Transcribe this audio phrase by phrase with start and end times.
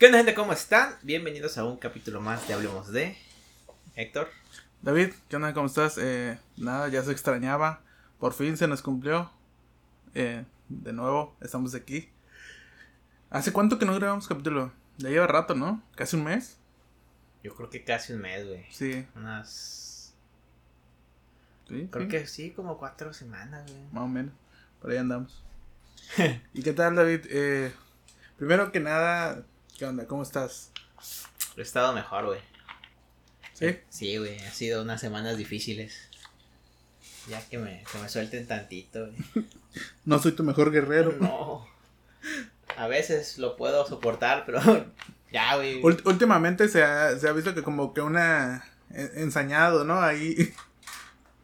[0.00, 0.32] ¿Qué onda gente?
[0.32, 0.94] ¿Cómo están?
[1.02, 3.18] Bienvenidos a un capítulo más de Hablemos de
[3.96, 4.30] Héctor.
[4.80, 5.52] David, ¿qué onda?
[5.52, 5.98] ¿Cómo estás?
[5.98, 7.82] Eh, nada, ya se extrañaba.
[8.18, 9.30] Por fin se nos cumplió.
[10.14, 12.08] Eh, de nuevo, estamos aquí.
[13.28, 14.72] ¿Hace cuánto que no grabamos capítulo?
[14.96, 15.82] Ya lleva rato, ¿no?
[15.96, 16.56] ¿Casi un mes?
[17.44, 18.64] Yo creo que casi un mes, güey.
[18.70, 19.06] Sí.
[19.14, 20.14] Unas...
[21.68, 23.84] sí Creo sí, que sí, como cuatro semanas, güey.
[23.92, 24.32] Más o menos.
[24.80, 25.44] Por ahí andamos.
[26.54, 27.26] ¿Y qué tal, David?
[27.28, 27.70] Eh,
[28.38, 29.44] primero que nada,
[29.80, 30.06] ¿qué onda?
[30.06, 30.72] ¿Cómo estás?
[31.56, 32.40] He estado mejor, güey.
[33.54, 33.78] ¿Sí?
[33.88, 34.38] Sí, güey.
[34.40, 36.10] Ha sido unas semanas difíciles.
[37.30, 39.46] Ya que me, que me suelten tantito, güey.
[40.04, 41.12] No soy tu mejor guerrero.
[41.18, 41.66] No.
[42.76, 44.60] A veces lo puedo soportar, pero
[45.32, 45.80] ya, güey.
[45.80, 48.62] Ult- últimamente se ha, se ha visto que como que una...
[48.90, 50.02] en- Ensañado, ¿no?
[50.02, 50.52] Ahí...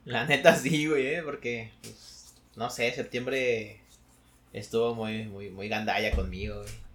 [0.04, 1.22] La neta sí, güey, ¿eh?
[1.24, 3.80] porque pues, no sé, septiembre
[4.52, 6.85] estuvo muy, muy, muy gandalla conmigo, güey.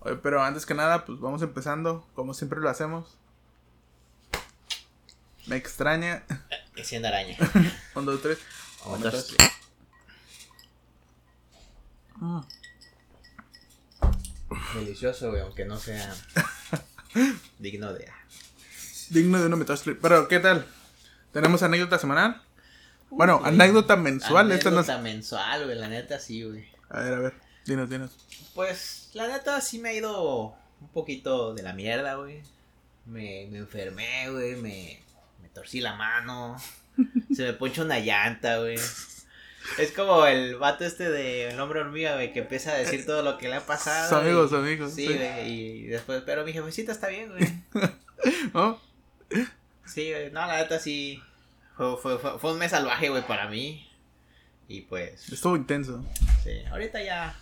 [0.00, 3.16] Oye, pero antes que nada, pues vamos empezando, como siempre lo hacemos.
[5.46, 6.24] Me extraña.
[6.74, 7.36] Que siendo araña.
[7.94, 8.38] Un, dos, tres.
[8.84, 9.34] Otros-
[12.22, 12.40] Mm.
[14.74, 16.14] Delicioso, güey, aunque no sea
[17.58, 18.08] digno de...
[19.08, 19.94] Digno de una metástase.
[19.94, 20.66] Pero, ¿qué tal?
[21.32, 22.42] ¿Tenemos anécdota semanal?
[23.08, 24.52] Bueno, Uy, anécdota mensual.
[24.52, 26.68] Esta no Anécdota mensual, güey, la neta sí, güey.
[26.90, 27.34] A ver, a ver.
[27.66, 28.16] Dinos, dinos.
[28.54, 32.42] Pues, la neta sí me ha ido un poquito de la mierda, güey.
[33.06, 35.00] Me, me enfermé, güey, me,
[35.42, 36.56] me torcí la mano.
[37.34, 38.76] Se me ponchó una llanta, güey.
[39.78, 43.22] Es como el vato este de El Hombre Hormiga, güey, que empieza a decir todo
[43.22, 44.08] lo que le ha pasado.
[44.08, 45.14] Sus amigos, amigos, Sí, sí.
[45.14, 47.62] güey, y después, pero mi jefecita está bien, güey.
[48.54, 48.80] ¿No?
[49.86, 51.22] Sí, güey, no, la neta sí.
[51.76, 53.86] Fue, fue, fue, fue un mes salvaje, güey, para mí.
[54.66, 56.04] Y pues, Estuvo intenso.
[56.42, 57.38] sí, ahorita ya,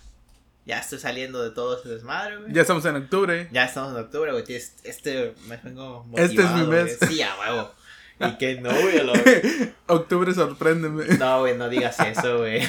[0.69, 2.53] ya estoy saliendo de todo ese desmadre, güey.
[2.53, 3.49] Ya estamos en octubre.
[3.51, 4.45] Ya estamos en octubre, güey.
[4.85, 6.99] Este, mes vengo Este es mi motivado, mes.
[7.01, 7.11] güey.
[7.13, 7.73] Sí, a huevo.
[8.21, 9.03] Y que no, güey.
[9.05, 9.13] lo-
[9.95, 11.05] octubre, sorpréndeme.
[11.19, 12.61] No, güey, no digas eso, güey.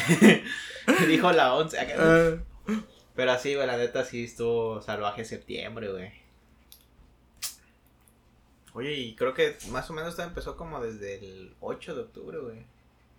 [1.08, 1.78] Dijo la 11.
[1.80, 1.94] acá.
[2.00, 2.74] Ah,
[3.16, 6.12] Pero así, güey, la neta sí estuvo salvaje septiembre, güey.
[8.74, 12.38] Oye, y creo que más o menos esto empezó como desde el 8 de octubre,
[12.40, 12.66] güey.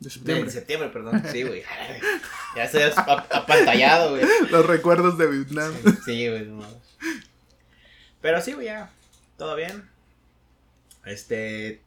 [0.00, 0.50] De De septiembre.
[0.50, 1.22] septiembre, perdón.
[1.30, 1.62] Sí, güey.
[2.56, 4.24] Ya estoy ap- apantallado, güey.
[4.50, 5.72] Los recuerdos de Vietnam.
[6.04, 6.46] Sí, güey.
[6.46, 6.66] no.
[8.20, 8.90] Pero sí, güey, ya.
[9.36, 9.88] Todo bien.
[11.04, 11.80] Este.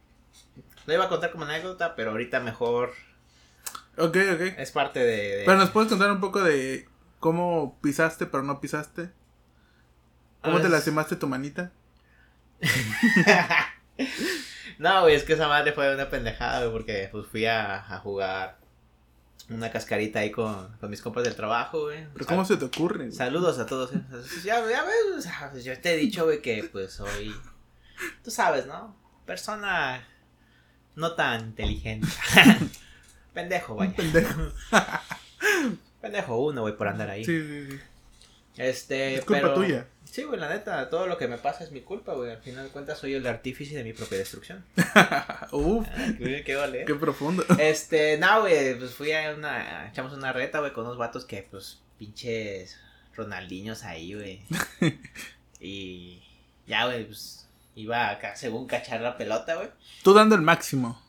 [0.86, 2.92] Lo iba a contar como anécdota, pero ahorita mejor.
[3.98, 4.40] Ok, ok.
[4.58, 5.36] Es parte de.
[5.38, 6.88] de- Pero nos puedes contar un poco de
[7.20, 9.10] cómo pisaste, pero no pisaste.
[10.42, 11.72] ¿Cómo Ah, te es- lastimaste tu manita?
[14.78, 17.98] no, güey, es que esa madre fue una pendejada, güey, porque pues fui a, a
[18.00, 18.58] jugar
[19.50, 22.06] una cascarita ahí con, con mis compas del trabajo, güey.
[22.12, 23.04] ¿Pero Sal- cómo se te ocurre?
[23.06, 23.12] güey?
[23.12, 23.92] Saludos a todos.
[23.94, 24.00] eh.
[24.44, 27.34] Ya, ya ves, pues, yo te he dicho, güey, que pues soy.
[28.24, 28.96] Tú sabes, ¿no?
[29.26, 30.06] Persona
[30.96, 32.08] no tan inteligente.
[33.34, 33.94] Pendejo, vaya.
[33.94, 34.52] pendejo.
[36.00, 37.24] Pendejo uno, güey, por andar ahí.
[37.24, 37.80] Sí, sí, sí.
[38.56, 39.86] Este, Es culpa pero- tuya.
[40.04, 42.30] Sí, güey, la neta, todo lo que me pasa es mi culpa, güey.
[42.30, 44.64] Al final de cuentas soy el artífice de mi propia destrucción.
[45.50, 46.84] Uf, Ah, qué, qué vale.
[46.84, 47.44] qué profundo.
[47.58, 51.44] Este, no, güey, pues fui a una, echamos una reta, güey, con unos vatos que,
[51.50, 52.78] pues, pinches
[53.16, 54.42] Ronaldinhos ahí, güey.
[55.60, 56.22] y
[56.66, 59.70] ya, güey, pues, iba acá según cachar la pelota, güey.
[60.04, 61.02] Tú dando el máximo,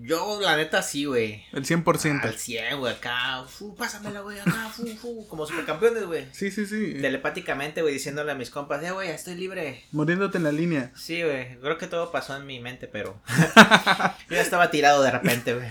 [0.00, 1.44] Yo, la neta, sí, güey.
[1.52, 2.22] el 100%.
[2.24, 6.26] Al 100, güey, acá, fu, pásamela, güey, acá, fu, fu, como supercampeones, güey.
[6.32, 6.94] Sí, sí, sí.
[7.00, 9.84] Telepáticamente, güey, diciéndole a mis compas, eh, güey, ya estoy libre.
[9.92, 10.92] Muriéndote en la línea.
[10.96, 13.20] Sí, güey, creo que todo pasó en mi mente, pero
[14.30, 15.68] yo ya estaba tirado de repente, güey.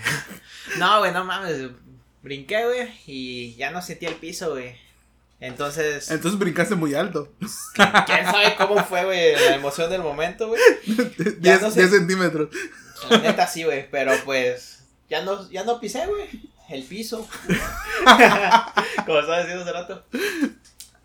[0.78, 1.70] No, güey, no mames,
[2.22, 4.76] brinqué, güey, y ya no sentí el piso, güey.
[5.40, 7.34] Entonces, Entonces brincaste muy alto.
[8.06, 10.62] quién sabe cómo fue, güey, la emoción del momento, güey.
[11.40, 11.80] 10 no sé.
[11.80, 12.50] 10 centímetros.
[13.10, 16.30] La neta sí, güey, pero pues ya no, ya no pisé, güey,
[16.70, 17.28] el piso.
[19.06, 20.06] Como estaba diciendo hace rato.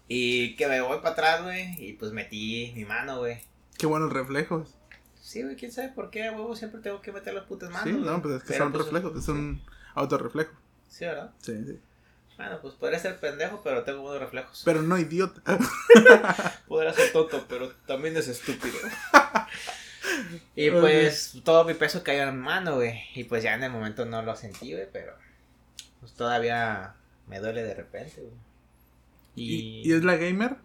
[0.09, 3.41] Y que me voy para atrás, güey, y pues metí mi mano, güey.
[3.77, 4.75] Qué buenos reflejos.
[5.21, 7.89] Sí, güey, quién sabe por qué, huevo, siempre tengo que meter las putas manos.
[7.89, 9.61] Sí, no, pues es que Pero, son pues, reflejos, es un
[9.95, 10.53] autorreflejo.
[10.89, 11.33] Sí, ¿verdad?
[11.43, 11.81] Sí, sí.
[12.37, 14.63] Bueno, pues podría ser pendejo, pero tengo buenos reflejos.
[14.65, 15.41] Pero no idiota.
[16.69, 18.77] Podría ser tonto, pero también es estúpido.
[20.57, 23.01] y pues todo mi peso cayó en mi mano, güey.
[23.15, 25.13] Y pues ya en el momento no lo sentí, güey, pero
[26.01, 26.95] pues todavía
[27.27, 28.35] me duele de repente, güey.
[29.35, 30.57] ¿Y, Y, ¿Y es la gamer?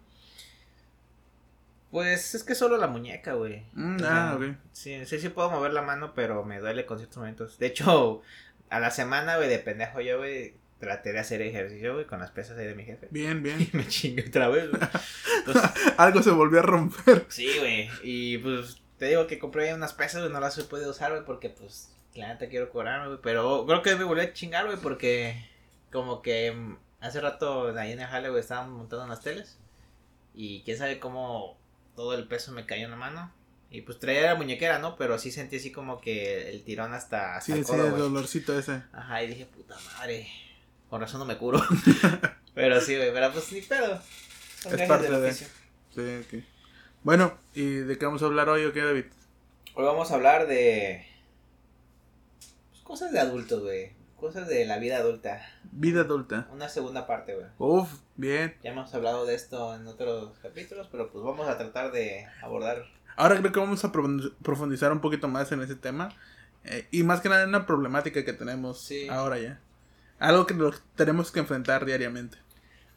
[1.90, 3.66] pues es que solo la muñeca, güey.
[3.74, 4.44] Mm, O sea, ah, ok.
[4.72, 7.60] Sí, sí, sí puedo mover la mano, pero me duele con ciertos momentos.
[7.60, 8.22] De hecho,
[8.70, 12.32] a la semana, güey, de pendejo yo, güey, traté de hacer ejercicio, güey, con las
[12.32, 13.08] pesas ahí de mi jefe.
[13.12, 13.60] Bien, bien.
[13.74, 14.82] Y me chingué otra vez, güey.
[15.46, 17.26] Entonces, Algo se volvió a romper.
[17.28, 17.90] sí, güey.
[18.04, 21.26] Y pues te digo que compré unas pesas, güey, no las he podido usar, güey,
[21.26, 23.20] porque pues la neta quiero cobrarme, güey.
[23.24, 25.44] Pero creo que me volví a chingar, güey, porque
[25.92, 29.58] como que mm, hace rato ahí en el jale, güey, estaban montando unas teles.
[30.36, 31.58] Y quién sabe cómo
[31.96, 33.34] todo el peso me cayó en la mano.
[33.72, 34.96] Y pues traía la muñequera, ¿no?
[34.98, 37.90] Pero sí sentí así como que el tirón hasta, hasta Sí, el sí, codo, el
[37.94, 38.04] güey.
[38.04, 38.84] dolorcito ese.
[38.94, 40.28] Ajá, y dije, puta madre.
[40.92, 41.60] Con razón no me curo.
[42.54, 44.00] pero sí, güey, pero pues ni pedo.
[44.62, 45.48] Son Es parte de- oficio.
[45.96, 46.02] Sí,
[46.38, 46.44] ok.
[47.04, 49.06] Bueno, ¿y de qué vamos a hablar hoy o qué, David?
[49.76, 51.06] Hoy vamos a hablar de.
[52.70, 53.94] pues, cosas de adultos, güey.
[54.18, 55.42] Cosas de la vida adulta.
[55.72, 56.48] Vida adulta.
[56.52, 57.48] Una segunda parte, güey.
[57.58, 58.56] Uf, bien.
[58.64, 62.86] Ya hemos hablado de esto en otros capítulos, pero pues vamos a tratar de abordar.
[63.16, 66.10] Ahora creo que vamos a profundiz- profundizar un poquito más en ese tema.
[66.64, 69.10] eh, y más que nada en una problemática que tenemos Sí.
[69.10, 69.60] ahora ya.
[70.20, 72.38] Algo que lo tenemos que enfrentar diariamente.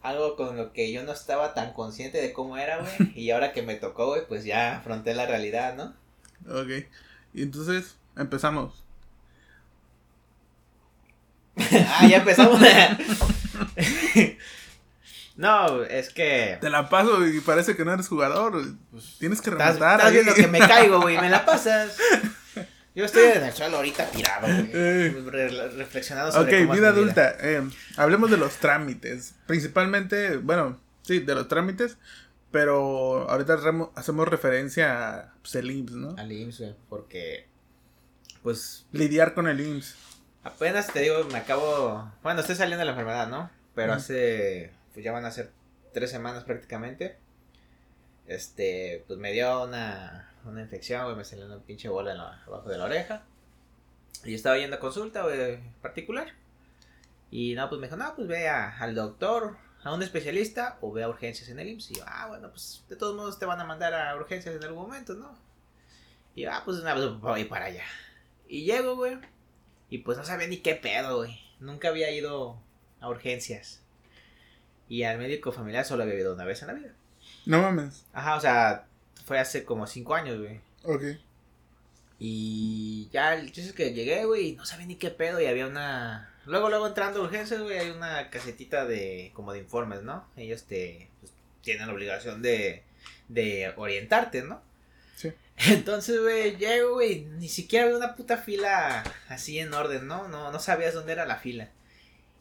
[0.05, 3.12] Algo con lo que yo no estaba tan consciente de cómo era, güey.
[3.19, 5.95] y ahora que me tocó, güey, pues ya afronté la realidad, ¿no?
[6.47, 6.87] Ok.
[7.33, 8.85] Y entonces, empezamos.
[11.56, 12.61] ah, ya empezamos.
[15.37, 16.59] no, es que.
[16.61, 18.62] Te la paso y parece que no eres jugador.
[19.19, 20.01] Tienes que Estás, rematar.
[20.01, 20.12] estás ahí.
[20.12, 21.97] viendo que me caigo, güey, me la pasas.
[22.94, 24.70] Yo estoy en el suelo ahorita tirado, güey.
[24.73, 25.23] Eh.
[25.26, 27.37] re- reflexionando Ok, sobre cómo es vida adulta.
[27.41, 27.62] eh,
[27.96, 29.35] hablemos de los trámites.
[29.46, 31.96] Principalmente, bueno, sí, de los trámites.
[32.52, 33.58] Pero ahorita
[33.96, 36.14] hacemos referencia a pues, el IMSS, ¿no?
[36.17, 37.49] Al IMSS, güey, porque.
[38.44, 39.96] Pues Lidiar con el IMSS.
[40.44, 42.12] apenas te digo, me acabo.
[42.23, 43.50] Bueno, estoy saliendo de la enfermedad, ¿no?
[43.75, 44.70] Pero hace.
[44.93, 45.50] Pues ya van a ser
[45.93, 47.17] tres semanas prácticamente.
[48.29, 52.43] Este, pues me dio una, una infección, güey, me salió una pinche bola en la-
[52.46, 53.23] abajo de la oreja.
[54.25, 56.29] Y estaba yendo a consulta, güey, particular.
[57.31, 60.93] Y no, pues me dijo, no, pues ve a- al doctor, a un especialista o
[60.93, 61.91] ve a urgencias en el IMSS.
[61.91, 64.64] Y yo, ah, bueno, pues de todos modos te van a mandar a urgencias en
[64.64, 65.37] algún momento, ¿no?
[66.35, 67.85] Y yo, ah, pues una vez voy para allá.
[68.49, 69.19] Y llego, güey.
[69.91, 71.38] Y pues no sabía ni qué pedo, güey.
[71.61, 72.58] Nunca había ido
[73.00, 73.82] a urgencias.
[74.88, 76.93] Y al médico familiar solo había ido una vez en la vida.
[77.46, 78.06] No mames.
[78.12, 78.87] Ajá, o sea,
[79.25, 80.61] fue hace como cinco años, güey.
[80.85, 81.03] Ok.
[82.19, 85.41] Y ya, el chiste es que llegué, güey, y no sabía ni qué pedo.
[85.41, 86.31] Y había una.
[86.47, 89.32] Luego, luego entrando a urgencias, güey, hay una casetita de.
[89.35, 90.26] como de informes, ¿no?
[90.37, 91.09] Ellos te.
[91.21, 91.32] pues,
[91.62, 92.85] tienen la obligación de.
[93.29, 94.62] de orientarte, ¿no?
[95.17, 95.32] Sí.
[95.56, 100.29] Entonces, güey, llego, güey, ni siquiera había una puta fila así en orden, ¿no?
[100.29, 101.70] No, no sabías dónde era la fila.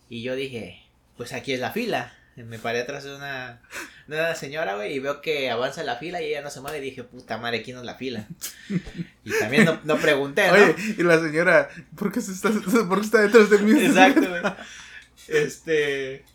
[0.09, 0.83] Y yo dije,
[1.17, 2.13] pues aquí es la fila.
[2.35, 3.61] Me paré atrás de una,
[4.07, 6.79] de una señora, güey, y veo que avanza la fila y ella no se mueve.
[6.79, 8.27] Y dije, puta madre, ¿quién es la fila?
[9.25, 10.53] Y también no, no pregunté, ¿no?
[10.55, 12.49] Oye, y la señora, ¿por qué, se está,
[12.87, 13.71] ¿por qué está detrás de mí?
[13.85, 14.41] Exacto, güey.
[15.29, 16.25] Este.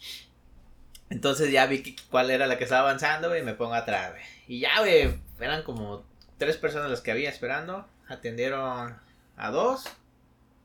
[1.11, 4.13] Entonces ya vi que- cuál era la que estaba avanzando, güey, y me pongo atrás,
[4.13, 4.23] güey.
[4.47, 6.05] Y ya, güey, eran como
[6.39, 7.87] tres personas las que había esperando.
[8.09, 8.97] Atendieron
[9.37, 9.85] a dos.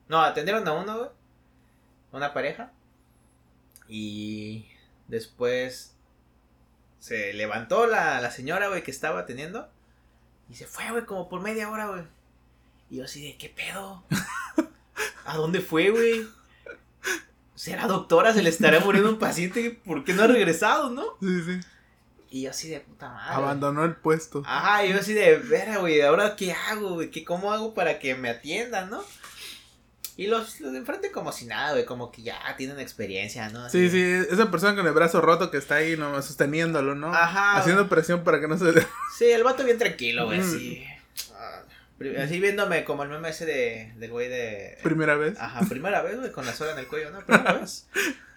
[0.08, 1.10] No, atendieron a uno, güey.
[2.14, 2.72] Una pareja.
[3.90, 4.66] Y
[5.08, 5.93] después
[7.04, 9.68] se levantó la, la señora, güey, que estaba atendiendo.
[10.50, 12.04] Y se fue, güey, como por media hora, güey.
[12.90, 14.06] Y yo así de, ¿qué pedo?
[15.26, 16.26] ¿A dónde fue, güey?
[17.56, 18.34] ¿Será doctora?
[18.34, 19.82] ¿Se le estará muriendo un paciente?
[19.84, 21.04] ¿Por qué no ha regresado, no?
[21.20, 21.60] Sí, sí.
[22.30, 23.36] Y yo así de puta madre.
[23.36, 24.42] Abandonó el puesto.
[24.46, 27.12] Ajá, y yo así de, vera, güey, ¿ahora qué hago, güey?
[27.12, 29.04] ¿Qué, ¿Cómo hago para que me atiendan, no?
[30.16, 33.66] Y los, los de enfrente como si nada, güey, como que ya tienen experiencia, ¿no?
[33.66, 37.14] Así Sí, sí, esa persona con el brazo roto que está ahí nomás sosteniéndolo, ¿no?
[37.14, 37.58] Ajá.
[37.58, 38.74] Haciendo presión para que no se...
[39.18, 40.44] Sí, el vato bien tranquilo, güey, Mm.
[40.44, 40.84] así.
[41.98, 44.78] Pri- Así viéndome como el meme ese de, del güey de...
[44.84, 45.40] Primera vez.
[45.40, 47.24] Ajá, primera vez, güey, con la soga en el cuello, ¿no?
[47.26, 47.88] Primera vez.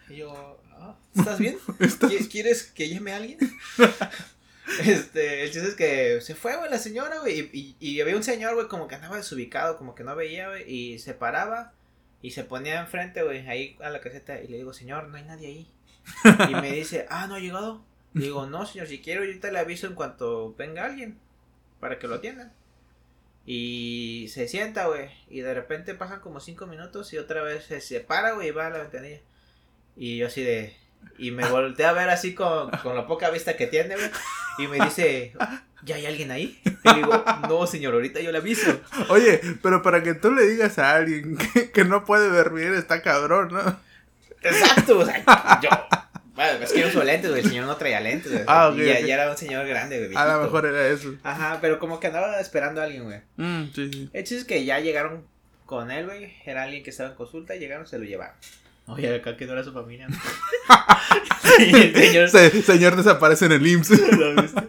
[0.08, 1.58] Y yo, ah, ¿estás bien?
[1.80, 3.38] Está- ¿Qui- ¿Quieres que llame a alguien?
[4.84, 8.16] Este, el chiste es que se fue, güey, la señora, güey, y, y, y había
[8.16, 11.72] un señor, güey, como que andaba desubicado, como que no veía, güey, y se paraba
[12.22, 15.24] y se ponía enfrente, güey, ahí a la caseta, y le digo, señor, no hay
[15.24, 15.70] nadie ahí.
[16.50, 17.84] Y me dice, ah, no ha llegado.
[18.14, 21.18] Le digo, no, señor, si quiero, yo ahorita le aviso en cuanto venga alguien,
[21.80, 22.52] para que lo atiendan.
[23.44, 27.80] Y se sienta, güey, y de repente pasan como cinco minutos y otra vez se
[27.80, 29.20] separa, güey, y va a la ventanilla.
[29.96, 30.76] Y yo así de...
[31.18, 34.10] Y me volteé a ver así con, con la poca vista que tiene, güey.
[34.58, 35.32] Y me dice,
[35.82, 36.60] ¿ya hay alguien ahí?
[36.64, 38.80] Y le digo, no, señor, ahorita yo le aviso.
[39.08, 42.74] Oye, pero para que tú le digas a alguien que, que no puede ver bien,
[42.74, 43.78] está cabrón, ¿no?
[44.42, 45.24] Exacto, o sea,
[45.62, 45.70] yo...
[46.34, 47.42] Bueno, es que yo uso lentes, güey.
[47.42, 48.44] El señor no traía lentes, güey.
[48.46, 50.16] Ah, ok, y ya, era un señor grande, güey.
[50.16, 51.14] A lo mejor era eso.
[51.22, 53.20] Ajá, pero como que andaba esperando a alguien, güey.
[53.36, 54.10] Mm, sí, sí.
[54.12, 55.24] El chiste es que ya llegaron
[55.64, 56.34] con él, güey.
[56.44, 58.34] Era alguien que estaba en consulta y llegaron, se lo llevaron.
[58.86, 60.06] Oye, acá que no era su familia.
[61.58, 62.28] el señor...
[62.28, 64.16] Se, señor desaparece en el IMSS.
[64.16, 64.68] ¿Lo viste?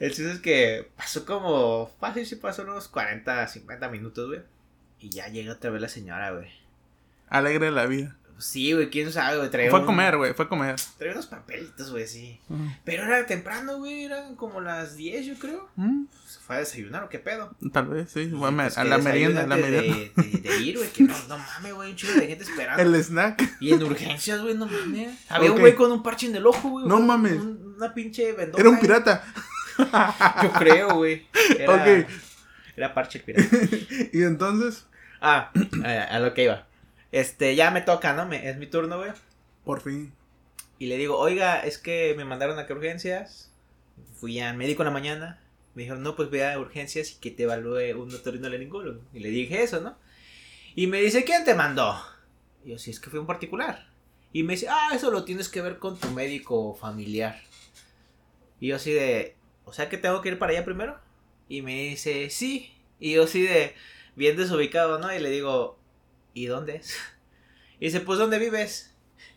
[0.00, 1.90] El chiste es que pasó como.
[2.00, 4.40] Fácil, sí pasó unos 40, 50 minutos, güey.
[4.98, 6.48] Y ya llega otra vez la señora, güey.
[7.28, 8.16] Alegre la vida.
[8.40, 9.50] Sí, güey, quién sabe, güey.
[9.68, 10.76] Fue a un- comer, güey, fue a comer.
[10.98, 12.40] Traía unos papelitos, güey, sí.
[12.48, 12.64] Ujú.
[12.84, 14.04] Pero era temprano, güey.
[14.04, 15.68] Eran como las 10, yo creo.
[15.76, 17.54] Mm, ¿Se fue a desayunar o qué pedo?
[17.72, 18.32] Tal vez, sí.
[18.34, 19.94] A, Pues a la merienda, a la merienda.
[20.16, 20.90] De, de, de ir, güey.
[20.90, 21.90] Que no, no mames, güey.
[21.90, 22.82] Un chico de gente esperando.
[22.82, 23.56] El snack.
[23.60, 25.16] Y en urgencias, güey, no mames.
[25.28, 25.56] Había Ok.
[25.56, 26.86] un güey con un parche en el ojo, güey.
[26.86, 27.34] No mames.
[27.40, 28.60] un- una pinche vendosa.
[28.60, 28.80] Era un ahí.
[28.80, 29.24] pirata.
[30.42, 31.26] Yo creo, güey.
[31.58, 32.08] Era, Ok.
[32.76, 33.56] Era parche el pirata.
[34.12, 34.86] Y entonces,
[35.22, 35.50] Ah,
[35.84, 36.66] a, a lo que iba.
[37.12, 38.26] Este, ya me toca, ¿no?
[38.26, 39.10] Me- es mi turno, güey.
[39.64, 40.12] por fin.
[40.78, 43.52] Y le digo, oiga, es que me mandaron a que urgencias.
[44.18, 45.40] Fui al médico en la mañana.
[45.74, 49.00] Me dijeron, no, pues ve a urgencias y que te evalúe un otorrinolaringólogo.
[49.12, 49.96] Y le dije eso, ¿no?
[50.74, 52.00] Y me dice, ¿quién te mandó?
[52.64, 53.88] Y yo, sí, es que fue un particular.
[54.32, 57.40] Y me dice, ah, eso lo tienes que ver con tu médico familiar.
[58.60, 60.98] Y yo así de, o sea que tengo que ir para allá primero.
[61.48, 62.72] Y me dice, sí.
[62.98, 63.74] Y yo así de,
[64.16, 65.14] bien desubicado, ¿no?
[65.14, 65.78] Y le digo,
[66.34, 66.96] ¿y dónde es?
[67.82, 68.94] Y dice, pues, ¿dónde vives?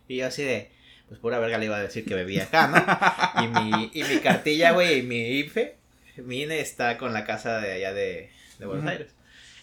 [0.09, 0.69] Y yo así de,
[1.07, 3.41] pues pura verga le iba a decir que vivía acá, ¿no?
[3.43, 5.77] Y mi, y mi cartilla, güey, y mi IFE,
[6.17, 8.85] mi INE está con la casa de allá de, de Buenos.
[8.85, 9.11] Aires.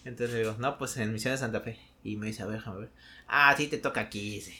[0.06, 1.78] Entonces le digo, no, pues en Misiones Santa Fe.
[2.02, 2.88] Y me dice, a ver, déjame ver.
[3.28, 4.54] Ah, a ti te toca aquí, dice.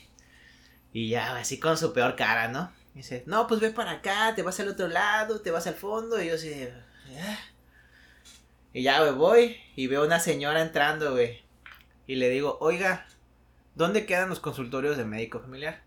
[0.93, 2.71] Y ya, así con su peor cara, ¿no?
[2.93, 6.21] Dice, no, pues ve para acá, te vas al otro lado, te vas al fondo.
[6.23, 6.73] Y yo así, de,
[7.23, 7.39] "Ah".
[8.75, 11.41] Y ya, güey, voy y veo una señora entrando, güey.
[12.11, 13.07] Y le digo, oiga,
[13.77, 15.85] ¿dónde quedan los consultorios de médico familiar?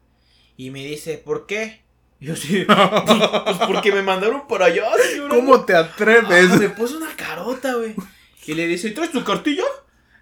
[0.56, 1.82] Y me dice, ¿por qué?
[2.22, 2.66] Y yo sí,
[3.44, 5.36] pues porque me mandaron para allá, señora.
[5.36, 6.50] ¿Cómo te atreves?
[6.50, 7.94] Ah, me puso una carota, güey.
[8.46, 9.66] Y le dice, ¿traes tu cartilla?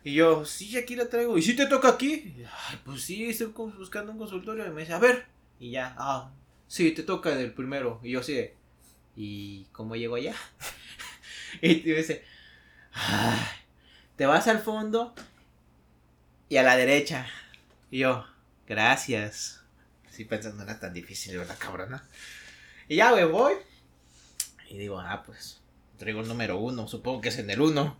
[0.04, 1.38] Y yo, sí, aquí la traigo.
[1.38, 2.34] ¿Y si te toca aquí?
[2.36, 4.66] Y, Ay, pues sí, estoy buscando un consultorio.
[4.66, 5.28] Y me dice, a ver.
[5.60, 6.32] Y ya, ah,
[6.66, 8.00] sí, te toca el primero.
[8.02, 8.56] Y yo de,
[9.16, 10.34] ¿y cómo llego allá?
[11.62, 12.26] y me dice,
[12.92, 13.38] "Ay,
[14.16, 15.14] te vas al fondo
[16.52, 17.28] y a la derecha.
[17.90, 18.26] Y yo,
[18.68, 19.64] gracias.
[20.10, 22.04] Así pensando, no era tan difícil, ¿verdad, cabrona?
[22.90, 23.54] Y ya, güey, voy.
[24.70, 25.62] Y digo, ah, pues,
[25.98, 27.98] traigo el número uno, supongo que es en el uno.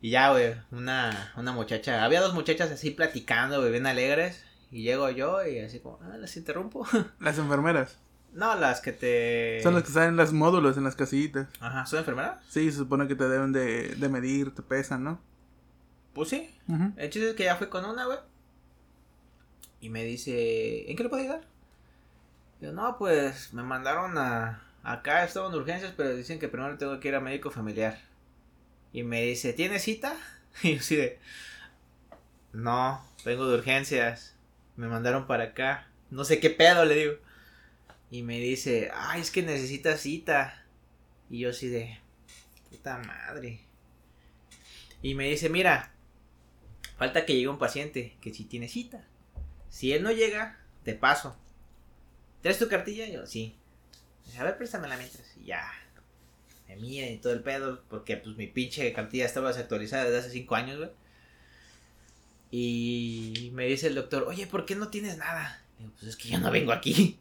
[0.00, 4.44] Y ya, güey, una, una muchacha, había dos muchachas así platicando, güey, bien alegres.
[4.70, 6.86] Y llego yo y así como, ah, las interrumpo.
[7.18, 7.98] Las enfermeras.
[8.34, 9.60] no, las que te...
[9.64, 11.48] Son las que salen en las módulos, en las casillitas.
[11.58, 12.40] Ajá, ¿son enfermeras?
[12.48, 15.20] Sí, se supone que te deben de, de medir, te pesan, ¿no?
[16.18, 16.50] Pues sí.
[16.66, 16.92] Ujú.
[16.96, 18.18] El chiste es que ya fui con una, güey.
[19.80, 21.42] Y me dice, ¿en qué le puedo ayudar?
[22.60, 24.64] Yo, no, pues me mandaron a...
[24.82, 28.00] Acá estaban en urgencias, pero dicen que primero tengo que ir a médico familiar.
[28.92, 30.16] Y me dice, ¿tienes cita?
[30.64, 31.20] Y yo así de...
[32.52, 34.34] No, vengo de urgencias.
[34.74, 35.86] Me mandaron para acá.
[36.10, 37.12] No sé qué pedo, le digo.
[38.10, 40.64] Y me dice, ay, es que necesitas cita.
[41.30, 41.96] Y yo así de...
[42.70, 43.60] Puta madre.
[45.00, 45.92] Y me dice, mira,
[46.98, 49.06] falta que llegue un paciente que sí tiene cita.
[49.70, 51.36] Si él no llega, te paso.
[52.42, 53.06] ¿Traes tu cartilla?
[53.08, 53.56] Yo, sí.
[54.38, 55.24] A ver, préstamela mientras.
[55.36, 55.72] Y ya.
[56.68, 57.82] Me miden y todo el pedo.
[57.88, 60.90] Porque pues mi pinche cartilla estaba desactualizada desde hace cinco años, güey.
[62.50, 65.62] Y me dice el doctor, oye, ¿por qué no tienes nada?
[65.78, 67.18] Digo, pues es que yo no vengo aquí.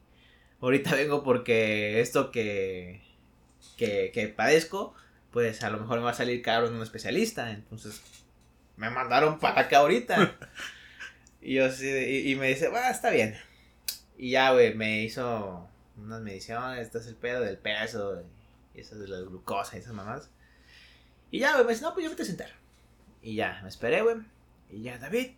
[0.62, 3.02] Ahorita vengo porque esto que,
[3.76, 4.96] que, que padezco,
[5.32, 7.52] pues a lo mejor me va a salir caro en un especialista.
[7.52, 8.02] Entonces,
[8.78, 10.36] me mandaron para acá ahorita.
[11.42, 13.36] y yo de- y, me dice, va, está bien.
[14.18, 15.68] Y ya, güey, me hizo
[15.98, 18.24] unas mediciones, este es el pedo del peso,
[18.74, 20.30] y eso de la glucosa y esas mamás.
[21.32, 22.52] Y ya, güey, me dice, no, pues yo vete a sentar.
[23.22, 24.18] Y ya, me esperé, güey.
[24.72, 25.32] Y ya, David.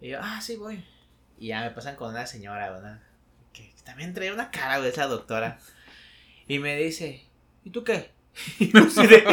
[0.00, 0.84] Y yo, ah, sí, voy.
[1.38, 3.00] Y ya me pasan con una señora, ¿verdad?
[3.52, 5.58] Que también traía una cara, güey, esa doctora.
[6.48, 7.24] Y me dice,
[7.64, 8.10] ¿y tú qué?
[8.58, 9.24] Y yo así de,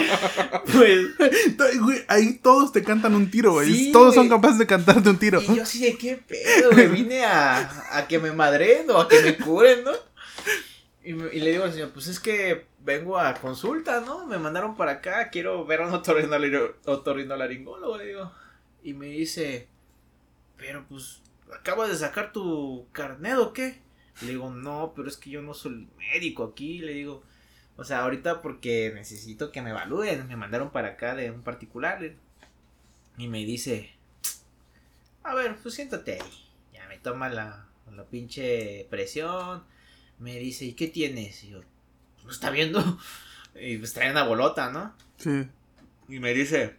[0.74, 3.72] pues, güey, Ahí todos te cantan un tiro, güey.
[3.74, 5.42] Sí, todos son capaces de cantarte un tiro.
[5.42, 6.88] Y yo así de qué pedo, güey.
[6.92, 9.92] Vine a, a que me madren o a que me curen, ¿no?
[11.04, 14.26] Y, me- y le digo al señor, pues es que vengo a consulta, ¿no?
[14.28, 15.94] Me mandaron para acá, quiero ver a un
[16.86, 18.32] otorrinolaringólogo, le digo.
[18.84, 19.68] Y me dice,
[20.58, 21.22] pero pues,
[21.58, 23.80] ¿acabas de sacar tu carnet o qué?
[24.22, 27.24] Le digo, no, pero es que yo no soy médico aquí, le digo.
[27.80, 32.00] O sea, ahorita porque necesito que me evalúen, me mandaron para acá de un particular.
[33.18, 33.92] Y me dice,
[35.24, 36.50] a ver, pues siéntate ahí.
[36.74, 39.64] Ya me toma la, la pinche presión.
[40.20, 41.44] Me dice, ¿y qué tienes?
[41.46, 41.62] Y yo,
[42.24, 42.82] pues está viendo.
[43.56, 44.94] Y pues trae una bolota, ¿no?
[45.18, 45.48] Sí.
[46.08, 46.76] Y me dice,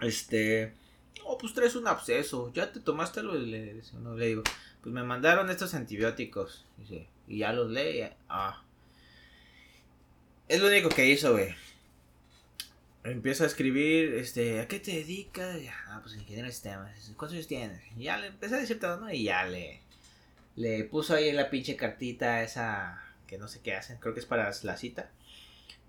[0.00, 0.74] este,
[1.24, 4.42] oh, pues traes un absceso, ya te tomaste lo, le, le- no, le digo,
[4.82, 8.62] pues me mandaron estos antibióticos, dice, y ya los leí, ah.
[10.48, 11.54] Es lo único que hizo, güey.
[13.04, 15.58] Empiezo a escribir, este, ¿a qué te dedicas?
[15.86, 17.12] Ah, pues ingeniero de sistemas.
[17.16, 17.82] ¿Cuántos años tienes?
[17.96, 19.12] Ya le empecé a decir todo, ¿no?
[19.12, 19.80] Y ya le,
[20.56, 24.26] le puso ahí la pinche cartita esa, que no sé qué hacen, creo que es
[24.26, 25.10] para la cita.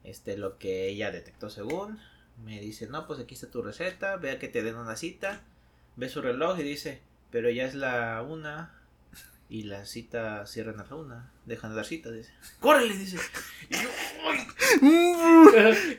[0.04, 2.00] Este, lo que ella detectó según.
[2.44, 5.42] Me dice, no, pues aquí está tu receta, vea que te den una cita.
[5.96, 7.02] Ve su reloj y dice,
[7.32, 8.76] pero ya es la una.
[9.50, 11.32] Y la cita cierran a la una.
[11.46, 12.32] Dejan de dar cita, dice.
[12.60, 12.96] ¡Córrele!
[12.96, 13.18] Dice.
[13.70, 13.90] Y yo,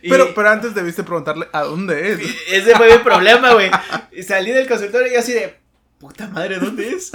[0.02, 2.20] Pero, pero antes debiste preguntarle a dónde es.
[2.50, 3.70] ese fue mi problema, güey.
[4.26, 5.56] Salí del consultorio y yo así de,
[5.98, 7.12] puta madre, ¿dónde es?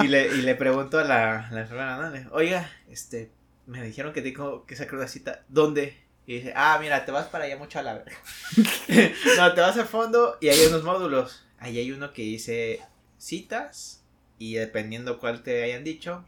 [0.00, 2.30] Y le, y le pregunto a la, la enfermera, ¿no?
[2.32, 3.30] Oiga, este,
[3.66, 5.42] me dijeron que tengo que sacar una cita.
[5.48, 5.96] ¿Dónde?
[6.26, 8.16] Y dice, ah, mira, te vas para allá mucho a la verga.
[9.36, 11.44] no, te vas al fondo y hay unos módulos.
[11.58, 12.80] Ahí hay uno que dice
[13.16, 14.02] citas
[14.38, 16.24] y dependiendo cuál te hayan dicho,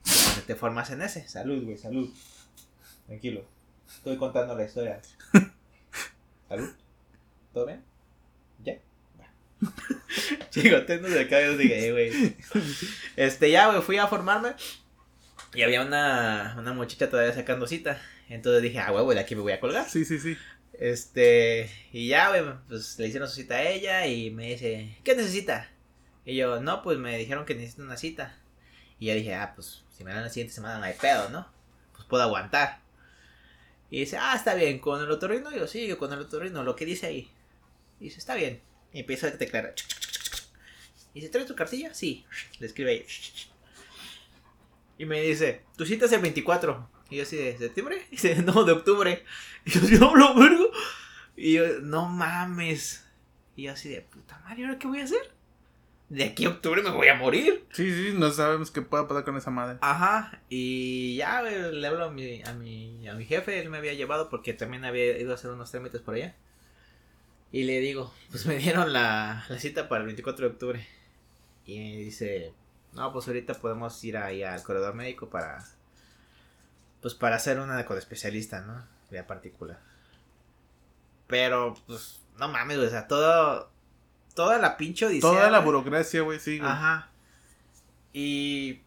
[0.46, 1.28] te formas en ese.
[1.28, 2.10] Salud, güey, salud.
[3.06, 3.44] Tranquilo.
[3.88, 5.00] Estoy contando la historia.
[6.48, 6.70] Salud.
[7.52, 7.82] ¿Todo bien?
[8.64, 8.74] ¿Ya?
[10.50, 12.36] Chico, tengo de acá, yo dije, "Eh, güey.
[13.16, 14.54] Este, ya, güey, fui a formarme.
[15.54, 18.00] Y había una, una muchacha todavía sacando cita.
[18.28, 19.88] Entonces dije, ah, güey, de aquí me voy a colgar.
[19.88, 20.36] Sí, sí, sí.
[20.74, 25.16] Este, y ya, güey, pues le hicieron su cita a ella y me dice, ¿qué
[25.16, 25.68] necesita?
[26.24, 28.38] Y yo, no, pues me dijeron que necesito una cita.
[29.00, 31.50] Y ya dije, ah, pues si me dan la siguiente semana no hay pedo, ¿no?
[31.94, 32.80] Pues puedo aguantar.
[33.90, 36.84] Y dice, ah, está bien, con el otorrino, yo sí, con el otorrino, lo que
[36.84, 37.30] dice ahí.
[38.00, 38.60] Y dice, está bien.
[38.92, 39.74] Y empieza a declarar.
[41.14, 41.94] Y dice, ¿traes tu cartilla?
[41.94, 42.24] Sí.
[42.58, 43.06] Le escribe ahí.
[44.98, 46.90] Y me dice, tu cita es el 24.
[47.10, 48.06] Y yo así de, ¿septiembre?
[48.08, 49.24] Y dice, no, de octubre.
[49.64, 50.70] Y yo no, lo vergo.
[51.36, 53.04] Y yo, no mames.
[53.56, 55.37] Y yo así de, puta madre, ¿ahora qué voy a hacer?
[56.08, 57.66] De aquí a octubre me voy a morir.
[57.72, 59.78] Sí, sí, no sabemos qué pueda pasar con esa madre.
[59.82, 63.92] Ajá, y ya le hablo a mi, a, mi, a mi jefe, él me había
[63.92, 66.34] llevado porque también había ido a hacer unos trámites por allá.
[67.52, 70.86] Y le digo, pues me dieron la, la cita para el 24 de octubre.
[71.66, 72.54] Y me dice,
[72.94, 75.62] no, pues ahorita podemos ir ahí al corredor médico para,
[77.02, 78.86] pues para hacer una con especialista, ¿no?
[79.10, 79.78] Vía particular.
[81.26, 83.70] Pero, pues, no mames, o sea, todo,
[84.34, 85.30] toda la pinche odisea.
[85.30, 86.70] Toda la burocracia, güey, sí, güey.
[86.70, 87.10] Ajá.
[88.12, 88.80] Y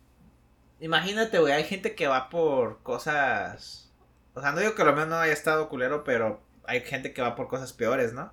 [0.79, 3.91] imagínate, güey, hay gente que va por cosas.
[4.33, 7.21] O sea, no digo que lo menos no haya estado culero, pero hay gente que
[7.21, 8.31] va por cosas peores, ¿no?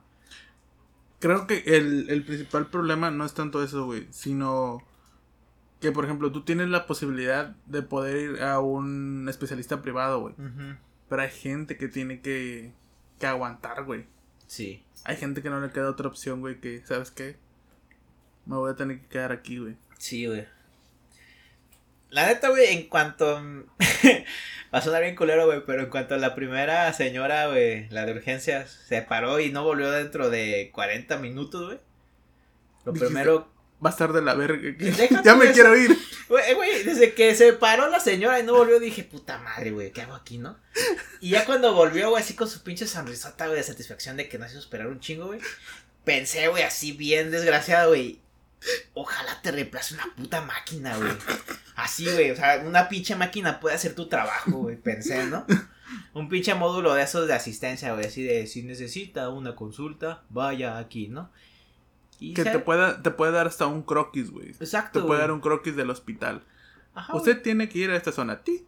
[1.18, 4.82] Creo que el, el principal problema no es tanto eso, güey, sino
[5.80, 10.34] que, por ejemplo, tú tienes la posibilidad de poder ir a un especialista privado, güey.
[11.08, 12.72] Pero hay gente que tiene que,
[13.18, 14.06] que aguantar, güey.
[14.48, 14.82] Sí.
[15.04, 17.36] Hay gente que no le queda otra opción, güey, que, ¿sabes qué?
[18.46, 19.76] Me voy a tener que quedar aquí, güey.
[19.98, 20.46] Sí, güey.
[22.10, 23.36] La neta, güey, en cuanto.
[24.74, 28.04] Va a sonar bien culero, güey, pero en cuanto a la primera señora, güey, la
[28.04, 31.78] de urgencias, se paró y no volvió dentro de 40 minutos, güey.
[32.84, 33.50] Lo primero
[33.84, 34.60] Va a estar de la verga.
[35.24, 35.54] ya me eso.
[35.54, 35.96] quiero ir.
[36.28, 39.92] Güey, güey, desde que se paró la señora y no volvió, dije, puta madre, güey,
[39.92, 40.58] ¿qué hago aquí, no?
[41.20, 44.38] Y ya cuando volvió, güey, así con su pinche sonrisota, güey, de satisfacción de que
[44.38, 45.40] nos hizo esperar un chingo, güey.
[46.04, 48.20] Pensé, güey, así bien desgraciado, güey.
[48.92, 51.12] Ojalá te reemplace una puta máquina, güey.
[51.76, 55.46] Así, güey, o sea, una pinche máquina puede hacer tu trabajo, güey, pensé, ¿no?
[56.12, 60.76] Un pinche módulo de esos de asistencia, güey, así de si necesita una consulta, vaya
[60.76, 61.32] aquí, ¿no?
[62.20, 64.48] Y Que se- te pueda, te puede dar hasta un croquis, güey.
[64.50, 65.00] Exacto.
[65.00, 66.42] Te puede dar un croquis del hospital.
[66.94, 67.14] Ajá.
[67.14, 68.42] Usted tiene que ir a esta zona.
[68.42, 68.64] Ti.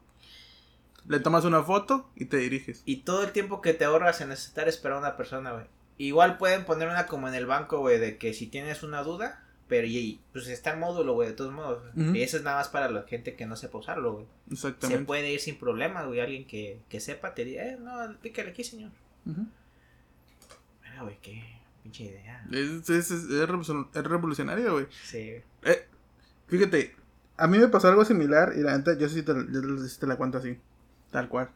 [1.08, 2.82] Le tomas una foto y te diriges.
[2.84, 5.64] Y todo el tiempo que te ahorras en necesitar esperar a una persona, güey.
[5.98, 9.44] Igual pueden poner una como en el banco, güey, de que si tienes una duda,
[9.66, 11.82] pero y, pues está el módulo, güey, de todos modos.
[11.96, 14.26] Y eso es nada más para la gente que no sepa usarlo, güey.
[14.48, 15.04] Se Exactamente.
[15.04, 16.20] puede ir sin problemas, güey.
[16.20, 18.90] Alguien que, que sepa te dice, eh, no, pícale aquí, señor.
[19.24, 21.42] Mira, güey, qué
[21.82, 22.46] pinche idea.
[22.50, 24.86] Es, es, es- es revolucion- es revolucionario, güey.
[25.04, 25.34] Sí.
[25.62, 25.86] Eh,
[26.48, 26.94] fíjate,
[27.36, 29.60] a mí me pasó algo similar y la neta, yo sí te, yo
[29.98, 30.58] te la cuento así.
[31.10, 31.50] Tal cual.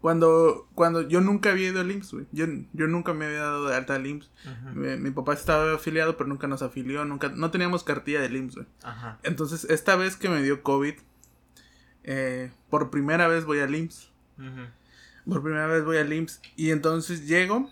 [0.00, 2.26] Cuando, cuando yo nunca había ido al IMSS, güey.
[2.32, 4.30] Yo, yo nunca me había dado de alta al IMSS.
[4.74, 7.04] Mi, mi papá estaba afiliado, pero nunca nos afilió.
[7.04, 8.66] Nunca, no teníamos cartilla del IMSS, güey.
[8.82, 9.18] Ajá.
[9.24, 10.94] Entonces, esta vez que me dio COVID,
[12.04, 14.08] eh, por primera vez voy al IMSS.
[15.28, 16.40] Por primera vez voy al IMSS.
[16.56, 17.70] Y entonces llego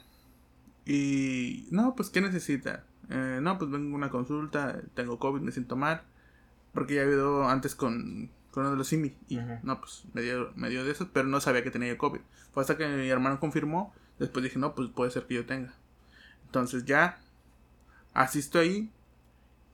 [0.88, 1.68] y...
[1.70, 2.84] No, pues, ¿qué necesita?
[3.10, 6.02] Eh, no, pues vengo a una consulta, tengo COVID, me siento mal.
[6.72, 9.14] Porque ya he ido antes con, con uno de los SIMI.
[9.28, 12.20] Y no, pues me dio, me dio de esos, pero no sabía que tenía COVID.
[12.52, 13.94] Fue hasta que mi hermano confirmó.
[14.18, 15.74] Después dije, no, pues puede ser que yo tenga.
[16.46, 17.18] Entonces ya
[18.14, 18.90] Asisto ahí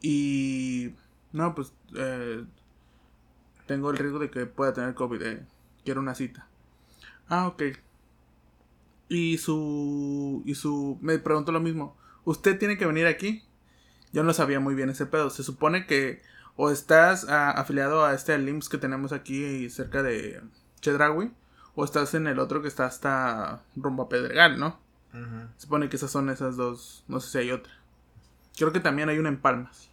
[0.03, 0.95] y...
[1.33, 1.73] No, pues...
[1.97, 2.45] Eh,
[3.67, 5.23] tengo el riesgo de que pueda tener COVID.
[5.23, 5.47] Eh,
[5.85, 6.47] quiero una cita.
[7.29, 7.63] Ah, ok.
[9.09, 10.43] Y su...
[10.47, 10.99] Y su...
[11.01, 11.97] Me preguntó lo mismo.
[12.25, 13.43] ¿Usted tiene que venir aquí?
[14.13, 15.31] Yo no sabía muy bien ese pedo.
[15.31, 16.23] Se supone que
[16.57, 20.41] o estás afiliado a este LIMS que tenemos aquí cerca de
[20.81, 21.33] Chedraui,
[21.75, 24.79] o estás en el otro que está hasta rumbo a Pedregal, ¿no?
[25.57, 27.05] Se supone que esas son esas dos.
[27.07, 27.73] No sé si hay otra.
[28.57, 29.91] Creo que también hay una en Palmas.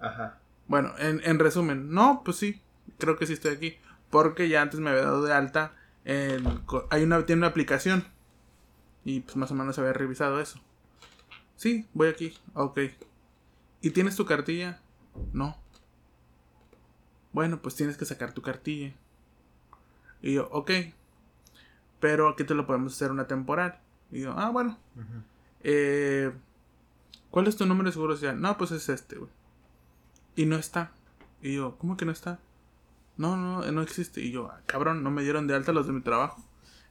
[0.00, 0.38] Ajá.
[0.66, 2.60] Bueno, en, en resumen, no, pues sí,
[2.98, 3.76] creo que sí estoy aquí.
[4.10, 5.74] Porque ya antes me había dado de alta.
[6.04, 8.04] hay una, tiene una aplicación.
[9.04, 10.58] Y pues más o menos había revisado eso.
[11.56, 12.36] Sí, voy aquí.
[12.54, 12.80] Ok.
[13.80, 14.80] ¿Y tienes tu cartilla?
[15.32, 15.56] No.
[17.32, 18.94] Bueno, pues tienes que sacar tu cartilla.
[20.22, 20.70] Y yo, ok.
[22.00, 23.78] Pero aquí te lo podemos hacer una temporal.
[24.10, 24.78] Y yo, ah, bueno.
[25.62, 26.32] eh,
[27.30, 28.40] ¿Cuál es tu número de seguro social?
[28.40, 29.30] No, pues es este, güey.
[30.36, 30.92] Y no está.
[31.42, 32.38] Y yo, ¿cómo que no está?
[33.16, 34.20] No, no, no existe.
[34.20, 36.42] Y yo, ah, cabrón, no me dieron de alta los de mi trabajo.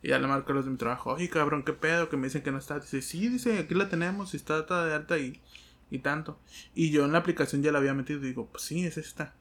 [0.03, 1.13] Y ya le marco a los de mi trabajo.
[1.13, 2.09] Oye, cabrón, ¿qué pedo?
[2.09, 2.79] Que me dicen que no está.
[2.79, 4.33] Dice, sí, dice, aquí la tenemos.
[4.33, 5.41] Y está toda de alta y,
[5.89, 6.37] y tanto.
[6.75, 8.19] Y yo en la aplicación ya la había metido.
[8.19, 9.33] Y digo, pues sí, es esta.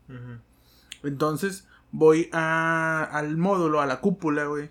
[1.03, 4.71] Entonces voy a, al módulo, a la cúpula, güey.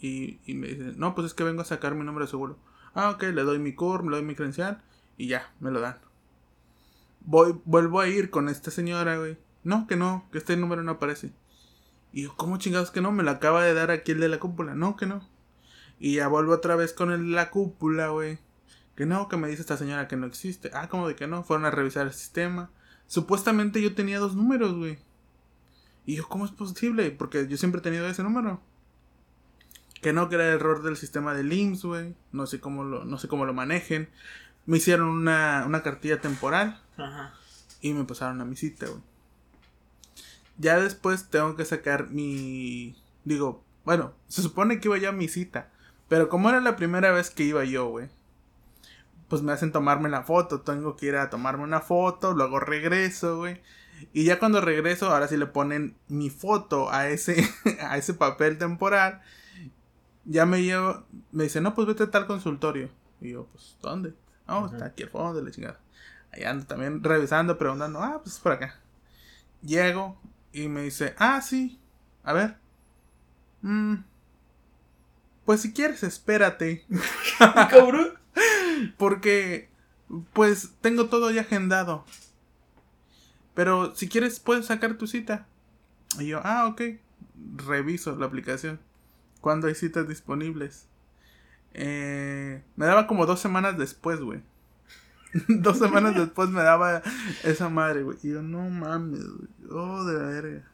[0.00, 2.58] Y, y me dicen, no, pues es que vengo a sacar mi número de seguro.
[2.94, 4.82] Ah, ok, le doy mi CUR, le doy mi credencial.
[5.18, 5.98] Y ya, me lo dan.
[7.20, 9.36] Voy, vuelvo a ir con esta señora, güey.
[9.64, 11.32] No, que no, que este número no aparece.
[12.16, 13.12] Y yo, ¿cómo chingados que no?
[13.12, 14.74] Me lo acaba de dar aquí el de la cúpula.
[14.74, 15.20] No, que no.
[16.00, 18.38] Y ya vuelvo otra vez con el de la cúpula, güey.
[18.94, 20.70] Que no, que me dice esta señora que no existe.
[20.72, 21.44] Ah, ¿cómo de que no?
[21.44, 22.70] Fueron a revisar el sistema.
[23.06, 24.98] Supuestamente yo tenía dos números, güey.
[26.06, 27.10] Y yo, ¿cómo es posible?
[27.10, 28.62] Porque yo siempre he tenido ese número.
[30.00, 32.14] Que no, que era error del sistema de IMSS, güey.
[32.32, 34.08] No sé cómo lo, no sé cómo lo manejen.
[34.64, 36.80] Me hicieron una, una cartilla temporal.
[36.96, 37.34] Ajá.
[37.82, 39.02] Y me pasaron a mi cita, güey.
[40.58, 42.96] Ya después tengo que sacar mi.
[43.24, 45.70] Digo, bueno, se supone que iba ya a mi cita.
[46.08, 48.08] Pero como era la primera vez que iba yo, güey.
[49.28, 50.60] Pues me hacen tomarme la foto.
[50.60, 52.32] Tengo que ir a tomarme una foto.
[52.32, 53.60] Luego regreso, güey.
[54.12, 57.48] Y ya cuando regreso, ahora sí le ponen mi foto a ese,
[57.80, 59.22] a ese papel temporal.
[60.24, 62.90] Ya me llevo, me dice, no, pues vete a tal consultorio.
[63.20, 64.14] Y yo, pues, ¿dónde?
[64.46, 65.80] No, está aquí al fondo de la chingada.
[66.32, 68.76] Ahí ando también revisando, preguntando, ah, pues por acá.
[69.62, 70.18] Llego
[70.56, 71.78] y me dice, ah, sí,
[72.22, 72.56] a ver.
[73.60, 73.96] Mm,
[75.44, 76.86] pues si quieres, espérate.
[77.38, 78.14] Cabrón.
[78.96, 79.68] Porque,
[80.32, 82.04] pues, tengo todo ya agendado.
[83.54, 85.46] Pero si quieres, puedes sacar tu cita.
[86.18, 86.82] Y yo, ah, ok.
[87.56, 88.80] Reviso la aplicación.
[89.42, 90.88] ¿Cuándo hay citas disponibles?
[91.74, 94.40] Eh, me daba como dos semanas después, güey.
[95.48, 97.02] dos semanas después me daba
[97.44, 98.18] esa madre, güey.
[98.22, 99.48] Y yo, no mames, güey.
[99.70, 100.70] Oh, de la verga.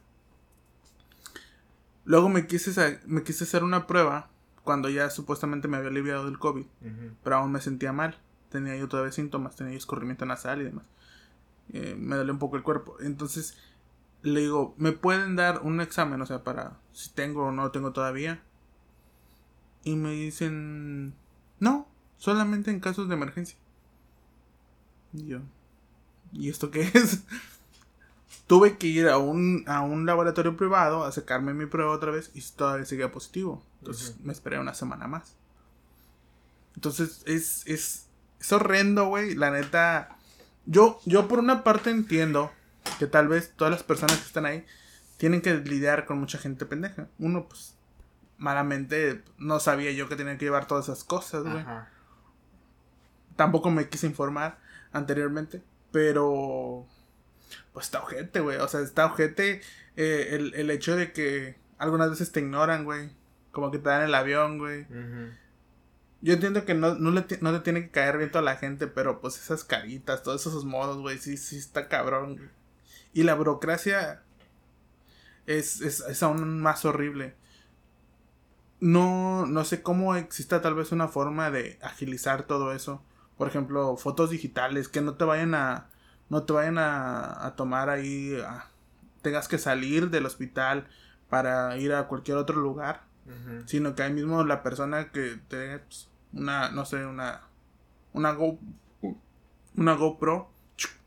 [2.05, 4.31] Luego me quise, me quise hacer una prueba
[4.65, 6.67] cuando ya supuestamente me había aliviado del COVID.
[7.23, 8.19] Pero aún me sentía mal.
[8.49, 10.85] Tenía yo todavía síntomas, tenía escurrimiento nasal y demás.
[11.73, 12.97] Eh, me duele un poco el cuerpo.
[13.01, 13.57] Entonces
[14.23, 16.21] le digo, ¿me pueden dar un examen?
[16.21, 18.43] O sea, para si tengo o no tengo todavía.
[19.85, 21.15] Y me dicen,
[21.59, 23.59] no, solamente en casos de emergencia.
[25.13, 25.41] Y yo,
[26.33, 27.23] ¿y esto qué es?
[28.47, 32.31] Tuve que ir a un, a un laboratorio privado a sacarme mi prueba otra vez
[32.35, 33.63] y todavía seguía positivo.
[33.81, 35.37] Entonces me esperé una semana más.
[36.75, 38.07] Entonces es, es,
[38.41, 39.35] es horrendo, güey.
[39.35, 40.17] La neta,
[40.67, 42.51] yo, yo por una parte entiendo
[42.99, 44.65] que tal vez todas las personas que están ahí
[45.17, 47.09] tienen que lidiar con mucha gente pendeja.
[47.19, 47.75] Uno, pues,
[48.39, 51.65] malamente no sabía yo que tenía que llevar todas esas cosas, güey.
[53.37, 54.62] Tampoco me quise informar
[54.93, 56.87] anteriormente, pero
[57.73, 58.59] pues está ojete, güey.
[58.59, 59.61] O sea, está ojete
[59.97, 63.11] eh, el, el, hecho de que algunas veces te ignoran, güey.
[63.51, 64.87] Como que te dan el avión, güey.
[66.23, 68.87] Yo entiendo que no, no, le no te tiene que caer bien toda la gente,
[68.87, 72.51] pero pues esas caritas, todos esos modos, güey, sí, sí está cabrón.
[73.13, 74.23] Y la burocracia
[75.47, 77.35] es, es, es, aún más horrible.
[78.81, 83.03] No, no sé cómo exista tal vez una forma de agilizar todo eso.
[83.43, 85.89] Por ejemplo, fotos digitales, que no te vayan a,
[86.29, 88.41] no te vayan a, a tomar ahí,
[89.21, 90.87] tengas que salir del hospital
[91.29, 93.03] para ir a cualquier otro lugar.
[93.67, 97.41] Sino que ahí mismo la persona que te pues, una, no sé, una,
[98.13, 98.61] una Go,
[99.77, 100.49] una GoPro,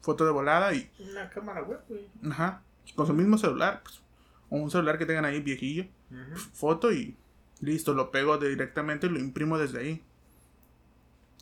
[0.01, 0.91] foto de volada y...
[1.09, 2.09] Una cámara web, güey.
[2.29, 2.63] Ajá,
[2.97, 4.01] con su mismo celular, pues,
[4.49, 5.85] o un celular que tengan ahí viejillo,
[6.51, 7.15] foto y
[7.61, 10.05] listo, lo pego directamente y lo imprimo desde ahí.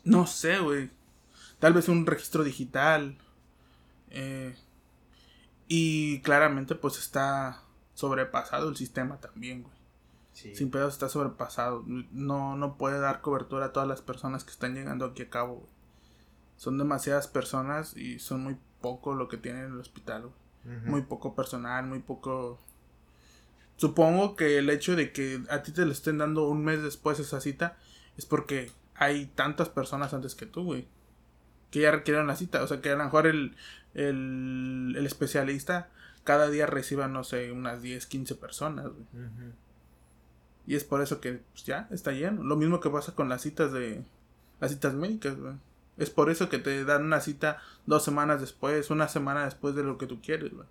[0.04, 0.92] No sé, güey.
[1.60, 3.18] tal vez un registro digital.
[4.10, 4.56] Eh,
[5.68, 7.64] y claramente pues está
[7.94, 9.74] sobrepasado el sistema también, güey.
[10.34, 11.84] Sin pedos está sobrepasado.
[11.86, 15.56] No, no puede dar cobertura a todas las personas que están llegando aquí a cabo,
[15.56, 15.70] güey.
[16.58, 20.80] Son demasiadas personas y son muy poco lo que tienen en el hospital, güey.
[20.86, 22.60] Muy poco personal, muy poco...
[23.76, 27.20] Supongo que el hecho de que a ti te lo estén dando un mes después
[27.20, 27.78] esa cita
[28.18, 30.88] es porque hay tantas personas antes que tú, güey.
[31.72, 32.64] Que ya requieren la cita.
[32.64, 33.56] O sea, que a lo mejor el,
[33.94, 35.90] el, el especialista
[36.24, 39.06] cada día reciba, no sé, unas 10, 15 personas, güey.
[40.66, 42.44] Y es por eso que pues, ya está lleno.
[42.44, 44.04] Lo mismo que pasa con las citas de.
[44.60, 45.56] Las citas médicas, güey.
[45.98, 49.84] Es por eso que te dan una cita dos semanas después, una semana después de
[49.84, 50.68] lo que tú quieres, güey.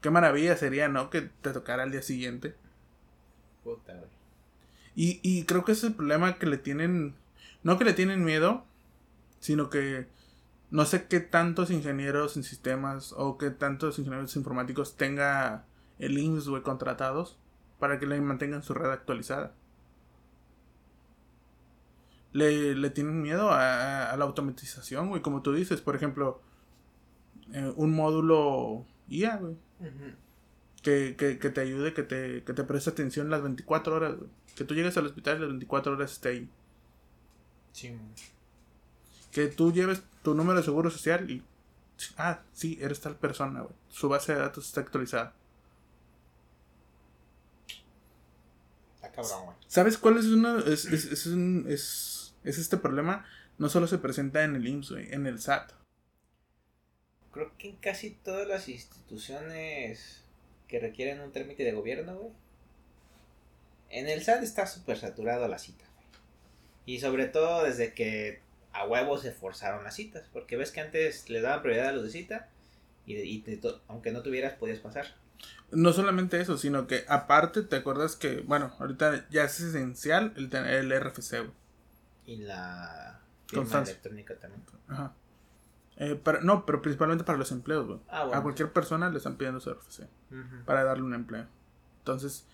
[0.00, 1.10] Qué maravilla sería, ¿no?
[1.10, 2.54] Que te tocara al día siguiente.
[3.64, 4.17] Puta, güey.
[4.98, 7.14] Y, y creo que ese es el problema que le tienen.
[7.62, 8.64] No que le tienen miedo,
[9.38, 10.08] sino que
[10.72, 15.64] no sé qué tantos ingenieros en sistemas o qué tantos ingenieros informáticos tenga
[16.00, 17.38] el IMSS, güey, contratados
[17.78, 19.54] para que le mantengan su red actualizada.
[22.32, 26.42] Le, le tienen miedo a, la automatización, güey, como tú dices, por ejemplo,
[27.52, 29.56] eh, un módulo IA, güey.
[30.82, 34.28] que, que, que, te ayude, que te, que te preste atención las 24 horas, güey.
[34.58, 36.48] Que tú llegues al hospital y las 24 horas esté ahí.
[37.70, 37.96] Sí,
[39.30, 41.44] Que tú lleves tu número de seguro social y.
[42.16, 43.74] Ah, sí, eres tal persona, güey.
[43.88, 45.32] Su base de datos está actualizada.
[49.68, 50.58] ¿Sabes cuál es uno?
[50.58, 53.24] Es, es, es, un, es, es este problema.
[53.58, 55.70] No solo se presenta en el IMSS, güey, en el SAT.
[57.30, 60.24] Creo que en casi todas las instituciones
[60.66, 62.47] que requieren un trámite de gobierno, güey.
[63.90, 65.84] En el SAT está súper saturado la cita.
[66.86, 70.28] Y sobre todo desde que a huevos se forzaron las citas.
[70.32, 72.48] Porque ves que antes le daban prioridad a los de cita.
[73.06, 75.06] Y, y aunque no tuvieras, podías pasar.
[75.70, 80.48] No solamente eso, sino que aparte, ¿te acuerdas que, bueno, ahorita ya es esencial el
[80.48, 81.50] tener el RFC,
[82.26, 84.64] Y la firma electrónica también.
[84.88, 85.14] Ajá.
[86.00, 87.98] Eh, no, pero principalmente para los empleos, güey.
[88.08, 90.06] Ah, A cualquier persona le están pidiendo su RFC
[90.64, 91.46] para darle un empleo.
[91.98, 92.46] Entonces,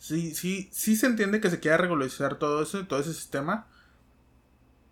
[0.00, 3.68] sí, sí, sí se entiende que se quiera regularizar todo eso, todo ese sistema.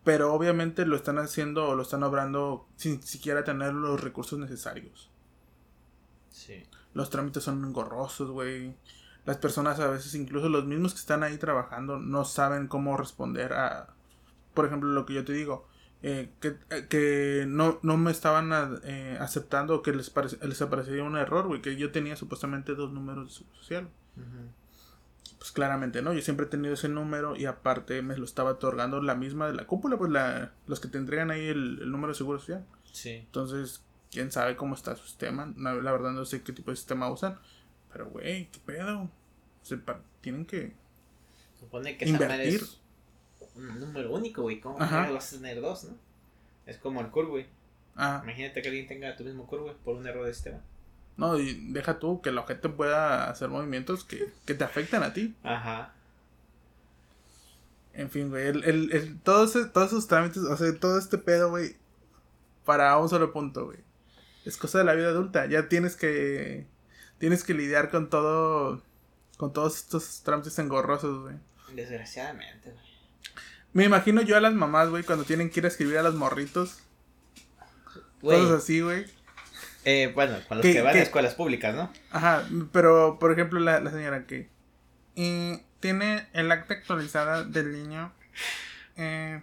[0.04, 5.10] Pero obviamente lo están haciendo o lo están obrando sin siquiera tener los recursos necesarios.
[6.30, 6.62] Sí.
[6.94, 8.74] Los trámites son engorrosos, güey.
[9.24, 13.52] Las personas a veces, incluso los mismos que están ahí trabajando, no saben cómo responder
[13.52, 13.88] a,
[14.54, 15.68] por ejemplo, lo que yo te digo.
[16.00, 18.52] Eh, que, eh, que no, no me estaban
[18.84, 23.40] eh, aceptando que les, les aparecería un error, güey, que yo tenía supuestamente dos números
[23.40, 23.88] de social.
[25.38, 26.12] Pues claramente, ¿no?
[26.12, 29.54] Yo siempre he tenido ese número y aparte me lo estaba otorgando la misma de
[29.54, 32.66] la cúpula, pues la, los que te entregan ahí el, el número de seguro social.
[32.90, 33.10] Sí.
[33.10, 35.52] Entonces, quién sabe cómo está su sistema.
[35.56, 37.38] la verdad no sé qué tipo de sistema usan.
[37.92, 39.10] Pero, güey, qué pedo.
[40.20, 40.72] tienen que.
[41.58, 42.60] Supone que invertir.
[42.60, 42.80] es
[43.54, 44.60] un número único, güey.
[44.60, 45.96] ¿Cómo vas a tener dos, no?
[46.66, 47.46] Es como el curve, güey.
[47.96, 48.20] Ah.
[48.22, 50.62] Imagínate que alguien tenga tu mismo curve por un error de sistema.
[51.18, 55.12] No, y deja tú que el objeto pueda hacer movimientos que, que te afectan a
[55.12, 55.36] ti.
[55.42, 55.92] Ajá.
[57.92, 61.50] En fin, güey, el, el, el, todos, todos esos trámites, o sea, todo este pedo,
[61.50, 61.76] güey,
[62.64, 63.88] para un solo punto, güey
[64.48, 65.46] es cosa de la vida adulta.
[65.46, 66.66] Ya tienes que.
[67.18, 68.82] Tienes que lidiar con todo.
[69.36, 71.36] Con todos estos trámites engorrosos, güey.
[71.74, 72.88] Desgraciadamente, güey.
[73.72, 76.14] Me imagino yo a las mamás, güey, cuando tienen que ir a escribir a los
[76.14, 76.80] morritos.
[78.20, 79.06] Cosas así, güey.
[79.90, 81.90] Eh, bueno, con los que van a escuelas públicas, ¿no?
[82.10, 84.50] Ajá, pero por ejemplo, la, señora que
[85.16, 88.12] eh, tiene el acta actualizada del niño,
[88.96, 89.42] eh,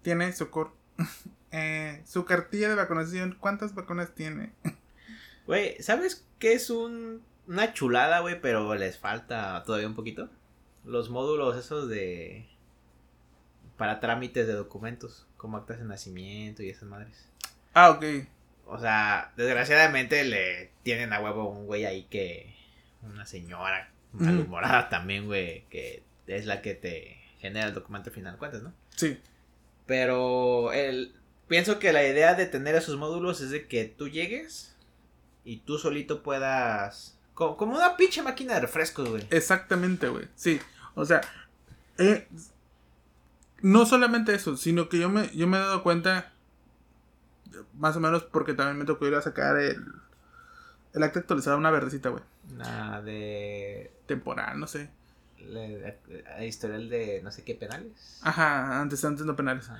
[0.00, 0.48] tiene su,
[1.50, 4.52] eh, su cartilla de vacunación, ¿cuántas vacunas tiene?
[5.46, 8.40] Güey, ¿sabes qué es un, una chulada, güey?
[8.40, 10.30] Pero les falta todavía un poquito.
[10.84, 12.48] Los módulos esos de...
[13.76, 17.28] Para trámites de documentos, como actas de nacimiento y esas madres.
[17.74, 18.26] Ah, ok.
[18.66, 22.54] O sea, desgraciadamente le tienen a huevo un güey ahí que...
[23.02, 28.62] Una señora malhumorada también, güey, que es la que te genera el documento final, cuentas,
[28.62, 28.72] ¿no?
[28.96, 29.18] Sí.
[29.86, 31.14] Pero el,
[31.48, 34.76] pienso que la idea de tener esos módulos es de que tú llegues
[35.44, 37.18] y tú solito puedas.
[37.34, 39.26] Como, una pinche máquina de refrescos, güey.
[39.30, 40.26] Exactamente, güey.
[40.34, 40.58] Sí.
[40.94, 41.20] O sea,
[41.98, 42.26] eh,
[43.60, 46.32] no solamente eso, sino que yo me, yo me he dado cuenta,
[47.74, 49.84] más o menos porque también me tocó ir a sacar el,
[50.92, 52.22] el acta actualizada, una verdecita, güey.
[52.54, 53.92] Nada de...
[54.06, 54.90] Temporal, no sé.
[55.38, 55.94] El
[56.44, 58.20] historial de no sé qué penales.
[58.22, 59.70] Ajá, antes, antes no penales.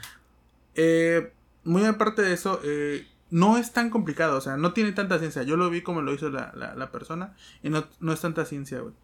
[0.74, 1.32] Eh,
[1.64, 5.42] muy aparte de eso, eh, no es tan complicado, o sea, no tiene tanta ciencia.
[5.42, 8.44] Yo lo vi como lo hizo la, la, la persona y no, no es tanta
[8.44, 8.94] ciencia, güey.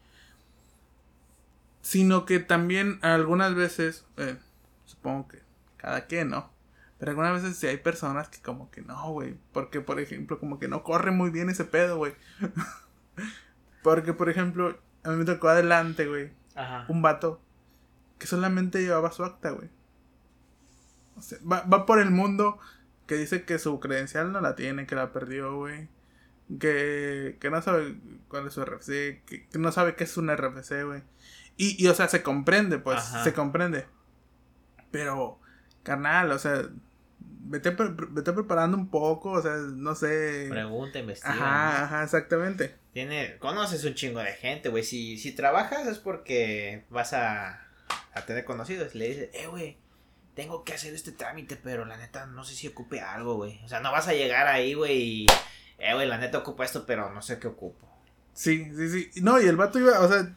[1.81, 4.38] Sino que también algunas veces, eh,
[4.85, 5.42] supongo que
[5.79, 6.53] cada quien, ¿no?
[7.03, 9.37] Pero algunas veces sí hay personas que como que no, güey.
[9.53, 12.15] Porque, por ejemplo, como que no corre muy bien ese pedo, güey.
[13.83, 16.31] porque, por ejemplo, a mí me tocó adelante, güey.
[16.55, 16.87] Ajá.
[16.88, 17.43] Un vato
[18.19, 19.69] que solamente llevaba su acta, güey.
[21.17, 22.61] O sea, va, va por el mundo
[23.09, 25.88] que dice que su credencial no la tiene, que la perdió, güey.
[26.61, 27.97] Que, que no sabe
[28.29, 31.03] cuál es su RFC, que, que no sabe qué es un RFC, güey.
[31.57, 33.25] Y, y, o sea, se comprende, pues, Ajá.
[33.25, 33.87] se comprende.
[34.93, 35.41] Pero,
[35.83, 36.62] carnal, o sea,
[37.53, 40.47] vete, pre- vete preparando un poco, o sea, no sé.
[40.51, 41.33] Pregunta, investiga.
[41.35, 42.75] Ajá, ajá, exactamente.
[42.93, 44.83] Tiene, conoces un chingo de gente, güey.
[44.83, 47.67] Si, si trabajas es porque vas a,
[48.15, 48.95] a tener conocidos.
[48.95, 49.77] Le dices, eh, güey,
[50.35, 53.61] tengo que hacer este trámite, pero la neta no sé si ocupe algo, güey.
[53.65, 55.27] O sea, no vas a llegar ahí, güey, y,
[55.79, 57.87] eh, güey, la neta ocupa esto, pero no sé qué ocupo.
[58.35, 59.21] Sí, sí, sí.
[59.23, 60.35] No, y el vato iba, o sea,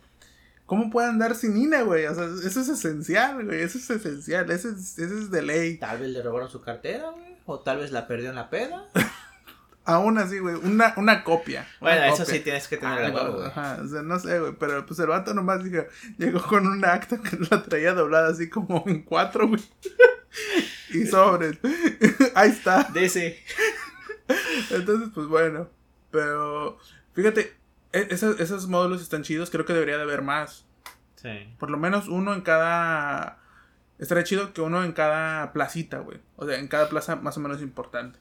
[0.66, 2.06] ¿cómo puede andar sin INE, güey?
[2.06, 3.62] O sea, eso es esencial, güey.
[3.62, 4.50] Eso es esencial.
[4.52, 5.78] Eso es, eso es de ley.
[5.78, 7.36] Tal vez le robaron su cartera, güey.
[7.46, 8.88] O tal vez la perdió en la peda.
[9.88, 10.56] Aún así, güey.
[10.56, 11.68] Una, una copia.
[11.80, 12.34] una Bueno, eso copia.
[12.34, 13.48] sí tienes que tener Algo, algo, güey.
[13.48, 14.54] Ajá, o sea, no sé, güey.
[14.60, 15.84] Pero pues el vato nomás dijo,
[16.18, 19.62] llegó con una acta que la traía doblada así como en cuatro, güey.
[20.90, 21.60] y sobres.
[22.34, 22.90] Ahí está.
[22.94, 23.40] Dice.
[24.72, 25.70] Entonces, pues bueno.
[26.10, 26.80] Pero,
[27.14, 27.54] fíjate,
[27.96, 29.50] esos, esos módulos están chidos.
[29.50, 30.66] Creo que debería de haber más.
[31.16, 31.54] Sí.
[31.60, 33.40] Por lo menos uno en cada.
[33.98, 36.20] Estaría chido que uno en cada placita, güey.
[36.36, 38.20] O sea, en cada plaza más o menos importante.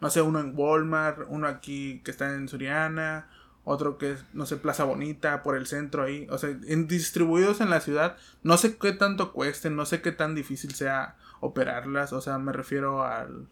[0.00, 3.28] No sé, uno en Walmart, uno aquí que está en Suriana,
[3.64, 6.26] otro que es, no sé, Plaza Bonita, por el centro ahí.
[6.30, 8.16] O sea, en, distribuidos en la ciudad.
[8.42, 12.12] No sé qué tanto cuesten, no sé qué tan difícil sea operarlas.
[12.12, 13.46] O sea, me refiero al.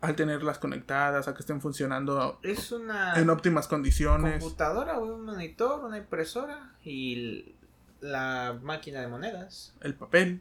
[0.00, 4.40] Al tenerlas conectadas, a que estén funcionando Es una en óptimas condiciones.
[4.40, 7.54] computadora, un monitor, una impresora y
[8.00, 9.74] la máquina de monedas.
[9.80, 10.40] El papel.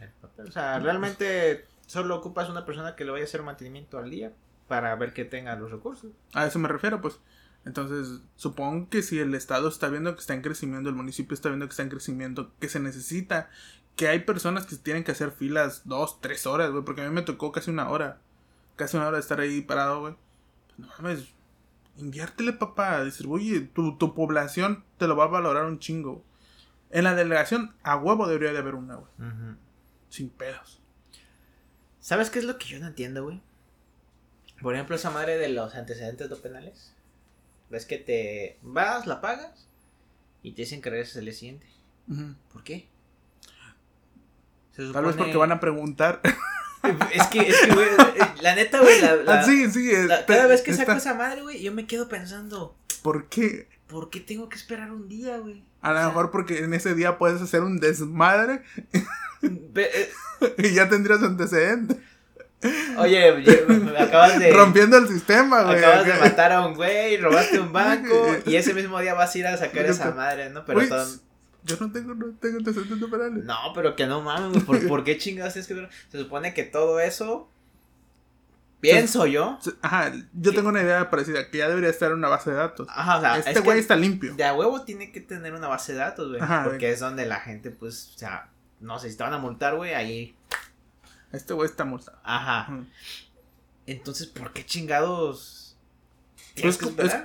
[0.00, 0.48] El papel.
[0.48, 4.32] O sea, realmente solo ocupas una persona que le vaya a hacer mantenimiento al día
[4.66, 6.10] para ver que tenga los recursos.
[6.32, 7.20] A eso me refiero, pues.
[7.64, 11.48] Entonces, supongo que si el Estado está viendo que está en crecimiento, el municipio está
[11.48, 13.48] viendo que está en crecimiento, que se necesita,
[13.96, 17.14] que hay personas que tienen que hacer filas dos, tres horas, güey, porque a mí
[17.14, 18.18] me tocó casi una hora.
[18.76, 20.14] Casi una hora de estar ahí parado, güey.
[20.76, 21.34] No mames,
[21.96, 23.60] inviértele, papá, distribuye.
[23.60, 26.24] Tu, tu población te lo va a valorar un chingo.
[26.90, 29.10] En la delegación, a huevo debería de haber una, güey.
[30.08, 30.80] Sin pedos.
[32.00, 33.40] ¿Sabes qué es lo que yo no entiendo, güey?
[34.60, 36.94] Por ejemplo, esa madre de los antecedentes no penales.
[37.70, 39.68] Ves que te vas, la pagas
[40.42, 41.66] y te dicen que regreses el día siguiente.
[42.52, 42.88] ¿Por qué?
[44.72, 46.20] Se Tal vez porque van a preguntar.
[47.12, 47.88] Es que, es que, güey,
[48.40, 49.90] la neta, güey, la, la- Ah, sí, sí.
[50.06, 53.28] la- está- cada vez que saco está- esa madre, güey, yo me quedo pensando, ¿Por
[53.28, 53.68] qué?
[53.86, 55.62] ¿por qué tengo que esperar un día, güey?
[55.82, 58.62] A lo sea, mejor porque en ese día puedes hacer un desmadre
[59.42, 60.10] eh,
[60.58, 61.96] y ya tendrías antecedentes.
[62.96, 64.50] Oye, ye- me acabas de...
[64.54, 65.76] Rompiendo el sistema, güey.
[65.78, 69.38] Acabas de matar a un güey, robaste un banco y ese mismo día vas a
[69.38, 70.64] ir a sacar esa madre, ¿no?
[70.64, 71.06] Pero Uy, todo-
[71.64, 73.44] Yo no tengo, no tengo antecedentes penales.
[73.44, 75.88] No, pero que no mames, ¿por, por qué chingados tienes que ver?
[76.10, 77.48] Se supone que todo eso,
[78.80, 82.50] pienso yo, Ajá, yo tengo una idea parecida, que ya debería estar en una base
[82.50, 82.86] de datos.
[82.90, 84.34] ajá, o sea, este es güey está limpio.
[84.34, 87.40] de a huevo tiene que tener una base de datos, güey, porque es donde la
[87.40, 88.50] gente, pues, o sea,
[88.80, 90.36] no sé, si te van a multar, güey, ahí,
[91.32, 92.18] Este güey está multado.
[92.22, 92.68] ajá,
[93.86, 95.76] entonces, ¿por qué chingados
[96.60, 96.78] Pues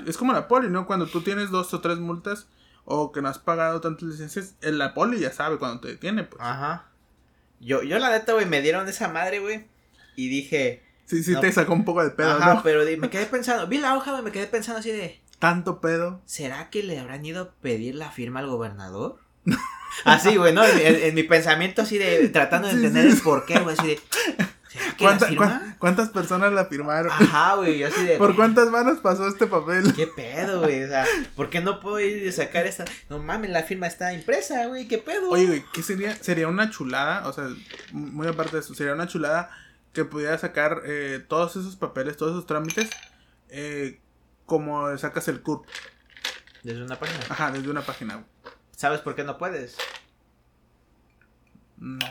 [0.08, 0.88] es como la poli, ¿no?
[0.88, 2.48] Cuando tú tienes dos o tres multas
[2.90, 6.24] o que no has pagado tantas licencias, el- la poli ya sabe cuando te detiene,
[6.24, 6.42] pues.
[6.44, 6.88] Ajá,
[7.60, 9.66] yo, yo la neta, güey, me dieron esa madre, güey,
[10.16, 10.84] y dije...
[11.06, 11.40] Sí, sí No.
[11.40, 12.64] te sacó un poco de pedo, Ajá, ¿no?
[12.64, 16.22] pero me quedé pensando, vi la hoja, güey, me quedé pensando así de, Tanto pedo.
[16.26, 19.18] ¿será que le habrán ido a pedir la firma al gobernador?
[20.06, 20.64] Así, güey, ¿no?
[20.64, 23.18] En, en- en mi pensamiento así de, tratando de Sí, entender sí.
[23.18, 24.59] el porqué, güey, así de, ¿será que la
[25.80, 27.12] ¿Cuántas personas la firmaron?
[27.12, 29.94] Ajá, güey, yo así de, ¿Por cuántas manos pasó este papel?
[29.94, 30.84] ¿qué pedo, güey?
[30.84, 31.06] O sea,
[31.36, 32.86] ¿por qué no puedo ir y sacar esta?
[33.10, 35.30] No mames, la firma está impresa, güey, ¿qué pedo?
[35.30, 36.16] Oye, güey, ¿qué sería?
[36.16, 37.48] Sería una chulada, o sea,
[37.92, 39.50] muy aparte de eso, sería una chulada
[39.94, 42.90] que pudiera sacar eh, todos esos papeles, todos esos trámites,
[43.50, 44.00] eh,
[44.46, 45.66] como sacas el CURP.
[46.64, 47.20] Desde una página.
[47.30, 48.24] Ajá, desde una página.
[48.76, 49.78] ¿Sabes por qué no puedes?
[51.78, 52.06] No.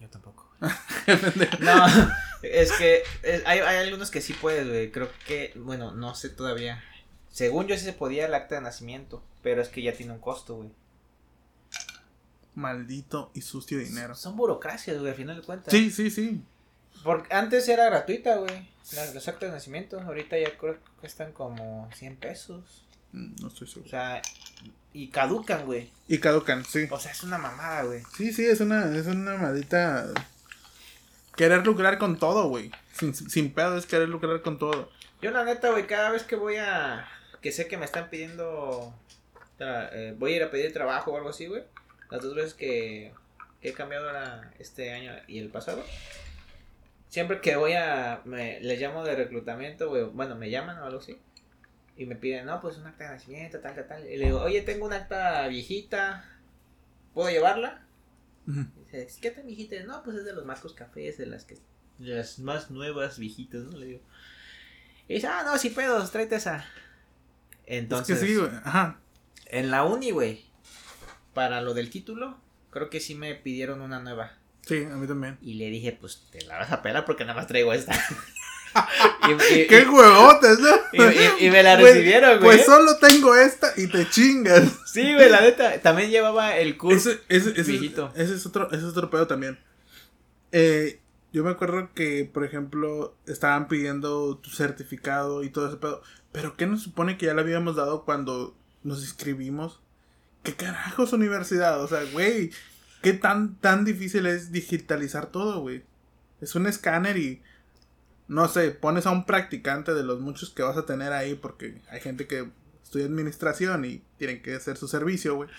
[0.00, 0.49] Yo tampoco.
[1.60, 1.86] No,
[2.42, 4.90] es que es- hay, hay algunos que sí puedes, güey.
[4.92, 6.82] Creo que, bueno, no sé todavía.
[7.30, 10.18] Según yo sí se podía el acta de nacimiento, pero es que ya tiene un
[10.20, 10.70] costo, güey.
[12.54, 14.14] maldito y sucio dinero.
[14.14, 15.72] Son burocracias, güey, al final de cuentas.
[15.72, 16.42] Sí, sí, sí.
[17.04, 18.68] Porque antes era gratuita, güey.
[19.14, 20.00] Los actos de nacimiento.
[20.00, 22.84] Ahorita ya creo que cuestan como 100 pesos.
[23.12, 23.90] Mm, No estoy O seguro.
[23.90, 24.20] sea,
[24.92, 25.90] y caducan, güey.
[26.08, 26.86] Y caducan, sí.
[26.90, 28.02] O sea, es una mamada, güey.
[28.16, 30.08] Sí, sí, es una, es una maldita.
[31.40, 32.70] Querer lucrar con todo, güey.
[32.92, 34.90] Sin, sin pedo es querer lucrar con todo.
[35.22, 37.08] Yo la neta, güey, cada vez que voy a...
[37.40, 38.94] Que sé que me están pidiendo...
[39.58, 41.62] eh, voy a ir a pedir trabajo o algo así, güey.
[42.10, 43.14] Las dos veces que,
[43.62, 45.82] he cambiado ahora este año y el pasado.
[47.08, 48.20] Siempre que voy a...
[48.26, 50.04] Me, les llamo de reclutamiento, güey.
[50.12, 51.18] Bueno, me llaman o algo así.
[51.96, 54.06] Y me piden, no, pues un acta de nacimiento, tal, tal, tal.
[54.06, 56.22] Y le digo, oye, tengo una acta viejita.
[57.14, 57.86] ¿Puedo llevarla?
[58.84, 59.76] Dice, ¿qué tan viejita?
[59.84, 61.58] No, pues es de los Marcos Cafés, de las que...
[61.98, 63.76] Las más nuevas viejitas, ¿no?
[63.76, 64.00] Le digo.
[65.06, 66.64] Y dice, ah, no, sí puedo, tráete esa.
[67.66, 68.50] Entonces, es que sí, güey.
[68.64, 69.00] Ajá.
[69.46, 70.44] en la uni, güey,
[71.34, 72.40] para lo del título,
[72.70, 74.32] creo que sí me pidieron una nueva.
[74.62, 75.38] Sí, a mí también.
[75.42, 77.92] Y le dije, pues te la vas a pelar porque nada más traigo esta.
[79.28, 80.68] y, y- ¡Qué huevotes, no!
[81.40, 82.56] y- me la recibieron, güey.
[82.56, 84.64] Pues solo tengo esta y te chingas.
[84.86, 85.80] Sí, güey, la neta.
[85.80, 87.10] También llevaba el curso.
[87.10, 88.12] Ese, ese, ese, viejito.
[88.16, 89.58] ese es otro, ese es otro pedo también.
[90.52, 91.00] Eh,
[91.32, 96.02] yo me acuerdo que, por ejemplo, estaban pidiendo tu certificado y todo ese pedo.
[96.32, 99.80] Pero ¿qué nos supone que ya le habíamos dado cuando nos inscribimos?
[100.42, 101.82] ¿Qué carajos universidad?
[101.82, 102.50] O sea, güey,
[103.02, 105.84] ¿qué tan, tan difícil es digitalizar todo, güey?
[106.40, 107.42] Es un escáner y,
[108.30, 111.82] no sé, pones a un practicante de los muchos que vas a tener ahí porque
[111.90, 112.48] hay gente que
[112.80, 115.50] estudia administración y tienen que hacer su servicio, güey.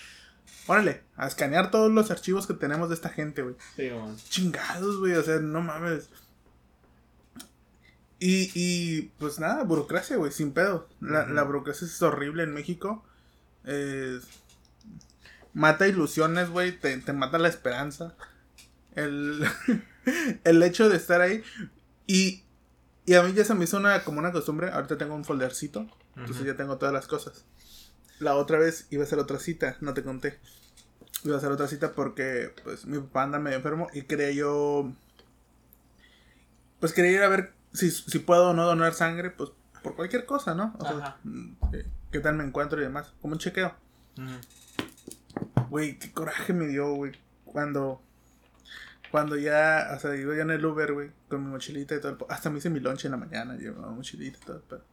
[0.67, 3.55] Órale, a escanear todos los archivos que tenemos de esta gente, güey.
[3.76, 3.89] Sí.
[4.30, 6.09] Chingados, güey, o sea, no mames.
[8.19, 10.88] Y, y pues nada, burocracia, güey, sin pedo.
[11.01, 13.03] La, la burocracia es horrible en México.
[13.65, 14.17] Eh,
[15.53, 18.15] mata ilusiones, güey, te, te mata la esperanza.
[18.95, 19.45] El,
[20.45, 21.43] el hecho de estar ahí.
[22.07, 22.45] Y,
[23.12, 24.72] y a mí ya se me hizo una, como una costumbre.
[24.72, 25.86] Ahorita tengo un foldercito.
[26.16, 27.43] Entonces ya tengo todas las cosas.
[28.20, 30.39] La otra vez iba a hacer otra cita, no te conté.
[31.26, 34.93] Iba a hacer otra cita porque pues mi papá anda medio enfermo y quería yo...
[36.80, 39.51] Pues quería ir a ver si, si puedo o no donar sangre, pues
[39.84, 40.74] por cualquier cosa, ¿no?
[40.80, 41.18] O sea, Ajá.
[41.26, 43.14] mm, eh, qué tal me encuentro y demás.
[43.22, 43.76] Como un chequeo.
[45.70, 47.12] Güey, qué coraje me dio, güey.
[47.43, 48.01] Cuando...
[49.12, 52.12] Cuando ya, o sea, iba yo en el Uber, güey, con mi mochilita y todo.
[52.14, 54.57] el po- Hasta me hice mi lunch en la mañana, llevaba mochilita y todo.
[54.57, 54.84] el pedo.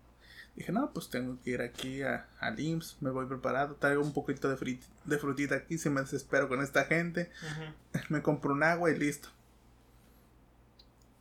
[0.56, 4.12] Dije, no, pues tengo que ir aquí a, al IMSS, me voy preparado, traigo un
[4.12, 7.30] poquito de, frit- de frutita aquí, si me desespero con esta gente,
[8.08, 9.28] me compro un agua y listo.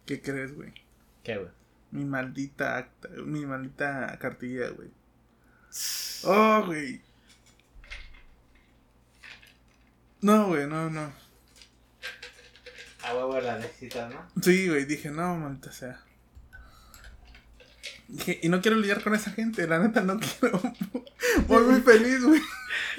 [0.07, 0.73] ¿Qué crees, güey?
[1.23, 1.51] ¿Qué, güey?
[1.91, 4.89] Mi maldita acta, mi maldita cartilla, güey.
[6.25, 6.99] Oh, güey.
[10.21, 11.11] No, güey, no, no.
[13.07, 14.27] A huevo la necesitas, ¿no?
[14.41, 16.01] Sí, güey, dije, no, maldita sea.
[18.07, 20.61] Dije, y no quiero lidiar con esa gente, la neta no quiero.
[21.47, 22.41] Voy muy feliz, güey.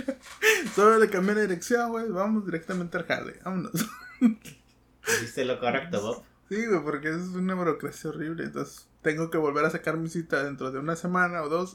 [0.74, 2.08] Solo le cambié la dirección, güey.
[2.08, 3.72] Vamos directamente al jale, vámonos.
[5.06, 6.24] Hiciste lo correcto, Bob.
[6.48, 8.44] Sí, güey, porque es una burocracia horrible.
[8.44, 11.74] Entonces, tengo que volver a sacar mi cita dentro de una semana o dos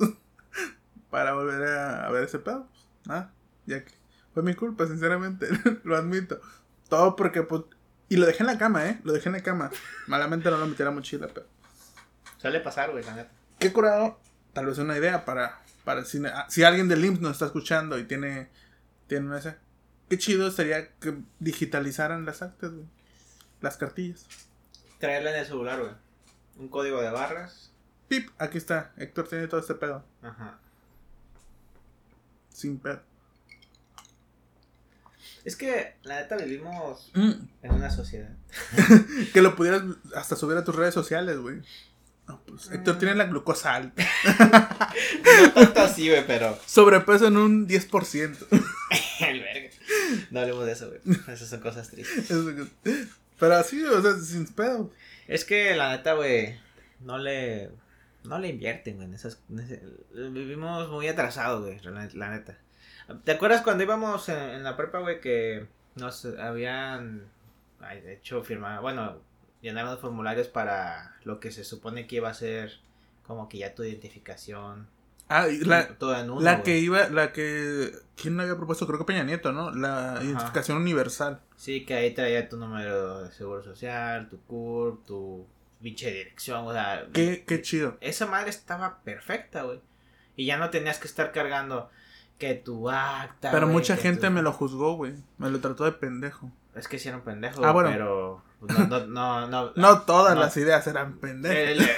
[1.10, 2.68] para volver a, ver ese pedo.
[3.06, 3.34] Nada,
[3.66, 3.94] ya que
[4.34, 5.48] fue mi culpa, sinceramente,
[5.84, 6.40] lo admito.
[6.90, 7.64] Todo porque, pues,
[8.14, 9.00] y lo dejé en la cama, ¿eh?
[9.04, 9.72] Lo dejé en la cama.
[10.08, 11.48] Malamente no lo metí a la mochila, pero.
[12.38, 13.32] Suele pasar, güey, la neta.
[13.58, 14.20] Qué curado,
[14.54, 18.04] tal vez una idea para, para si, si alguien del IMSS nos está escuchando y
[18.04, 18.50] tiene,
[19.08, 19.58] tiene una esa.
[20.10, 22.86] Qué chido sería que digitalizaran las actas, güey.
[23.62, 24.28] Las cartillas.
[25.00, 25.94] Traerla en el celular, güey.
[26.58, 27.72] Un código de barras.
[28.10, 28.92] Pip, aquí está.
[28.96, 30.06] Héctor tiene todo este pedo.
[30.22, 30.60] Ajá.
[32.50, 33.02] Sin pedo.
[35.46, 37.32] Es que, la neta, vivimos Mm.
[37.64, 38.30] en una sociedad.
[39.34, 39.84] Que lo pudieras
[40.16, 41.62] hasta subir a tus redes sociales, güey.
[42.28, 44.06] No, pues Héctor tiene la glucosa alta.
[45.44, 46.58] No tanto así, güey, pero.
[46.66, 48.38] Sobrepeso en un 10%.
[49.20, 49.70] El verga.
[50.32, 51.18] No hablemos de eso, güey.
[51.28, 52.32] Esas son cosas tristes.
[53.40, 54.92] Pero así, o sea, sin pedo.
[55.28, 56.58] Es que la neta, güey,
[57.02, 57.70] no le.
[58.24, 59.40] No le invierten, güey, en esas.
[59.50, 59.82] en ese-
[60.14, 62.58] vivimos muy atrasados, güey, la, la neta.
[63.24, 67.26] ¿Te acuerdas cuando íbamos en, en la prepa, güey, que nos habían.
[67.80, 68.82] Ay, de hecho, firmado.
[68.82, 69.22] Bueno,
[69.62, 72.80] llenaron formularios para lo que se supone que iba a ser
[73.26, 74.88] como que ya tu identificación.
[75.30, 76.42] Ah, la, todo en uno.
[76.42, 77.92] la que iba, la que.
[78.16, 78.86] ¿Quién la había propuesto?
[78.86, 79.72] Creo que Peña Nieto, ¿no?
[79.72, 80.24] La Ajá.
[80.24, 81.42] identificación universal.
[81.56, 85.48] Sí, que ahí traía tu número de seguro social, tu CURP, tu
[85.82, 87.08] pinche dirección, o sea.
[87.14, 87.98] Qué, qué chido.
[88.02, 89.82] esa madre estaba perfecta, güey.
[90.36, 91.90] Y ya no tenías que estar cargando
[92.44, 93.52] Que tu acta.
[93.52, 95.14] Pero mucha gente tu- me lo juzgó, güey.
[95.38, 96.52] Me lo trató de pendejo.
[96.76, 97.90] Es que sí era un pendejo, Ah, bueno.
[97.92, 99.72] pero pues, no, no, no, no.
[99.76, 101.58] No todas las ideas eran pendejos.
[101.86, 101.90] El-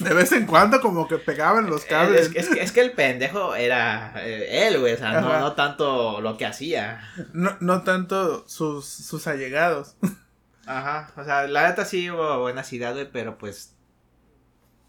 [0.04, 2.32] De vez en cuando como que pegaban los cables.
[2.34, 5.52] es, es que, es que el pendejo era eh, él, güey, o sea, no, no
[5.52, 7.00] tanto lo que hacía.
[7.32, 9.94] No, no tanto sus, sus allegados.
[10.66, 13.76] Ajá, o sea, la neta sí hubo buenas ideas, güey, pero pues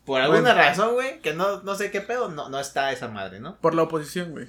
[0.06, 0.56] por alguna Bueno.
[0.56, 3.58] razón, güey, que no, no sé qué pedo, no, no está esa madre, ¿no?
[3.58, 4.48] Por la oposición, güey.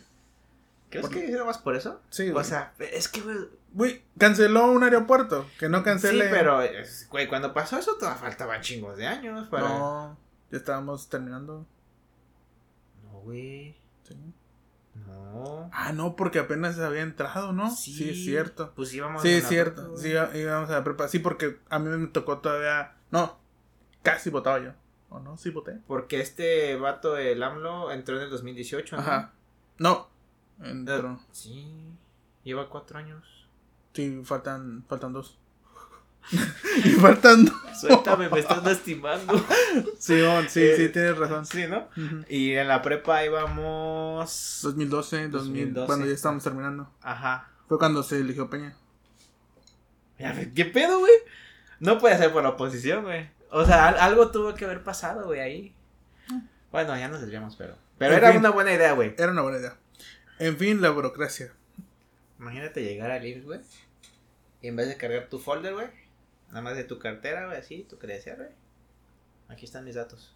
[0.90, 2.00] ¿Crees Por- que hicieron más por eso?
[2.10, 2.44] Sí, O güey.
[2.44, 3.36] sea, es que, güey,
[3.72, 5.46] Güey, canceló un aeropuerto.
[5.60, 6.24] Que no cancele.
[6.24, 9.68] sí, pero, es- güey, cuando pasó eso todavía faltaban chingos de años para...
[9.68, 10.18] No,
[10.50, 11.64] ya estábamos terminando.
[13.04, 14.16] No, güey, Sí.
[15.06, 15.70] no.
[15.72, 17.70] Ah, no, porque apenas había entrado, ¿no?
[17.70, 18.72] Sí, es cierto.
[18.74, 19.82] Pues íbamos Sí, en es la cierto.
[19.94, 21.06] prepa, Sí, íbamos a la prepa.
[21.08, 22.96] Sí, porque a mí me tocó todavía.
[23.12, 23.38] No,
[24.02, 24.72] casi votaba yo.
[25.10, 25.36] ¿O no?
[25.36, 25.78] Sí, voté.
[25.86, 29.02] Porque este vato, el AMLO, entró en el 2018, ¿no?
[29.02, 29.32] Ajá.
[29.78, 30.08] No.
[30.62, 31.20] Eh, Entró.
[31.32, 31.66] Sí,
[32.44, 33.46] lleva cuatro años.
[33.94, 35.38] Sí, faltan, faltan dos.
[36.84, 37.54] y faltan dos.
[37.80, 39.32] Suéltame, me estás lastimando.
[39.98, 41.46] Sí, oh, sí, Eh, sí, tienes razón.
[41.46, 41.88] Sí, ¿no?
[41.96, 42.24] Ujú.
[42.28, 44.60] Y en la prepa íbamos.
[44.62, 45.30] 2012, 2000,
[45.74, 45.86] 2012.
[45.86, 46.90] cuando ya estábamos terminando.
[47.02, 47.48] Ajá.
[47.68, 48.74] Fue cuando se eligió Peña.
[50.54, 51.12] ¿Qué pedo, güey?
[51.78, 53.30] No puede ser por la oposición, güey.
[53.50, 55.74] O sea, al- algo tuvo que haber pasado, güey, ahí.
[56.70, 57.74] Bueno, ya nos desviamos, pero.
[57.98, 58.40] Pero En era fin.
[58.40, 59.14] una buena idea, güey.
[59.16, 59.76] Era una buena idea.
[60.40, 61.52] En fin, la burocracia.
[62.38, 63.60] Imagínate llegar al IMSS, güey.
[64.62, 65.86] Y en vez de cargar tu folder, güey.
[66.48, 68.48] Nada más de tu cartera, güey, así, tu credencial, güey.
[69.48, 70.34] Aquí están mis datos.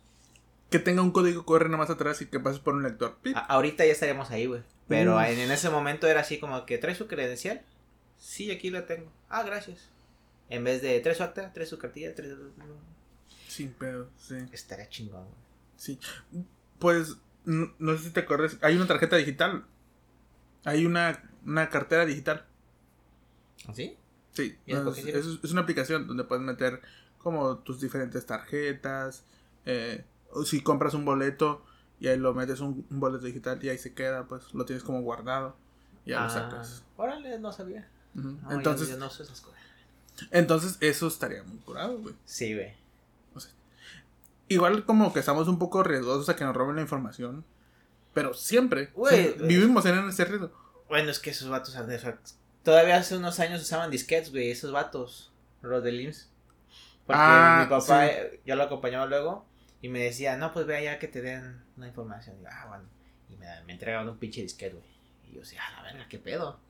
[0.71, 3.17] Que tenga un código QR nada más atrás y que pases por un lector.
[3.35, 4.63] A- ahorita ya estaríamos ahí, güey.
[4.89, 5.23] Pero Uf.
[5.25, 7.63] en, en ese momento era así como que trae su credencial.
[8.19, 9.11] Sí, aquí la tengo.
[9.29, 9.89] Ah, gracias.
[10.51, 12.53] En vez de trae su acta, trae su cartilla, trae su...
[13.49, 14.37] Sin pedo, sí.
[14.53, 15.35] Estaría chingón, güey.
[15.77, 15.99] Sí.
[16.79, 18.57] Pues, no, no sé si te acuerdas.
[18.61, 19.65] Hay una tarjeta digital.
[20.65, 22.45] Hay una, una cartera digital.
[23.69, 23.97] ¿Así?
[24.33, 24.59] Sí.
[24.67, 26.81] ¿Y eso por es, una aplicación donde puedes meter
[27.19, 29.25] como tus diferentes tarjetas.
[29.65, 31.65] eh, o si compras un boleto
[32.01, 34.83] y ahí lo metes un, un boleto digital y ahí se queda, pues lo tienes
[34.83, 35.57] como guardado.
[36.05, 36.83] Y ya lo sacas.
[36.83, 37.89] Ah, Órale, no sabía.
[38.15, 39.59] No, entonces, yo no sé esas cosas.
[40.31, 42.15] entonces, eso estaría muy curado, güey.
[42.25, 42.73] Sí, güey.
[44.47, 47.45] Igual como que estamos un poco riesgosos a que nos roben la información.
[48.15, 48.87] Pero siempre.
[48.95, 50.53] Güey, siempre vivimos en ese riesgo.
[50.89, 52.15] Bueno, es que esos vatos de-
[52.62, 55.33] Todavía hace unos años usaban disquetes, güey, esos vatos.
[55.61, 56.31] Los del IMSS.
[57.07, 58.12] Porque Ah, mi papá, sí.
[58.15, 59.47] eh, yo lo acompañaba luego.
[59.83, 62.37] Y me decía, no, pues ve allá que te den una información.
[62.39, 62.85] Y yo, ah, bueno.
[63.29, 64.87] Y me, me entregaban un pinche disquete, güey.
[65.29, 66.61] Y yo decía, ah, la verga, qué pedo.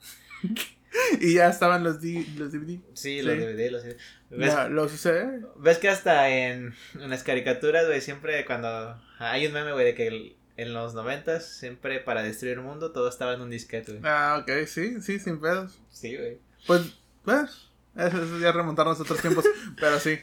[1.21, 2.79] Y ya estaban los, D- los DVD.
[2.95, 3.23] Sí, Sí.
[3.23, 3.97] los DVD, los DVD.
[4.31, 5.41] ¿Ves, los usé.
[5.57, 9.01] ves que hasta en, en las caricaturas, güey, siempre cuando...
[9.19, 12.93] Hay un meme, güey, de que el- en los noventas, siempre para destruir el mundo,
[12.93, 14.03] todo estaba en un disquete, güey.
[14.05, 15.79] Ah, ok, sí, sí, sin pedos.
[15.91, 16.39] Sí, güey.
[16.67, 16.83] Pues,
[17.25, 19.45] pues, eso, eso ya remontarnos a otros tiempos.
[19.81, 20.19] pero sí.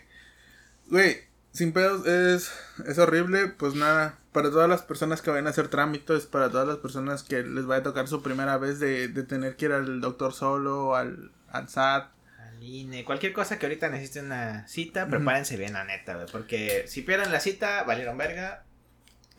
[0.90, 1.18] Güey,
[1.52, 2.52] sin pedos es,
[2.88, 3.48] es horrible.
[3.48, 7.24] Pues nada, para todas las personas que vayan a hacer trámites, para todas las personas
[7.24, 10.34] que les vaya a tocar su primera vez de, de tener que ir al doctor
[10.34, 12.10] solo al, al SAT.
[12.40, 16.28] Al INE, cualquier cosa que ahorita necesite una cita, prepárense bien, la neta, güey.
[16.32, 18.64] Porque si pierden la cita, valieron verga.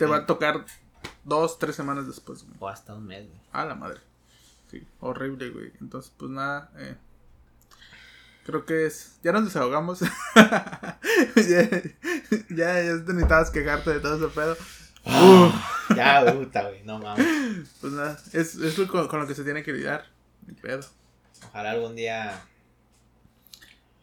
[0.03, 0.65] Te va a tocar
[1.23, 2.57] dos, tres semanas después, güey.
[2.59, 3.41] O hasta un mes, güey.
[3.53, 4.01] A la madre.
[4.69, 5.73] Sí, horrible, güey.
[5.81, 6.97] Entonces, pues nada, eh,
[8.45, 9.19] creo que es.
[9.23, 10.01] Ya nos desahogamos.
[10.35, 11.71] ya,
[12.51, 14.57] ya, ya necesitabas quejarte de todo ese pedo.
[15.05, 15.55] Uf,
[15.97, 17.69] Ya, puta, güey, no mames.
[17.81, 20.07] pues nada, es, es con, con lo que se tiene que lidiar.
[20.47, 20.85] Ni pedo.
[21.49, 22.41] Ojalá algún día.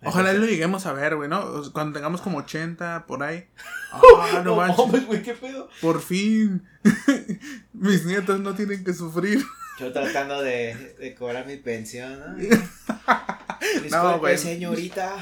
[0.04, 1.72] Ojalá lo lleguemos a ver, güey, ¿no?
[1.74, 3.48] Cuando tengamos como 80 por ahí.
[3.92, 4.86] Ah, no No manches.
[4.86, 5.68] mames, güey, qué pedo.
[5.82, 6.64] Por fin.
[7.74, 9.44] Mis nietos no tienen que sufrir.
[9.80, 12.38] Yo tratando de, de cobrar mi pensión, ¿no?
[13.92, 14.38] No, güey.
[14.38, 15.16] señorita,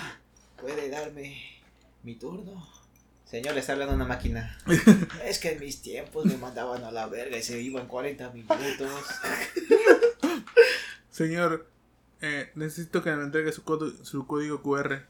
[0.59, 1.41] ¿puede darme
[2.03, 2.67] mi turno?
[3.25, 4.57] Señor, le está hablando una máquina.
[5.25, 8.89] es que en mis tiempos me mandaban a la verga y se iban 40 minutos.
[11.09, 11.67] Señor,
[12.21, 13.61] eh, necesito que me entregue su,
[14.03, 15.03] su código QR.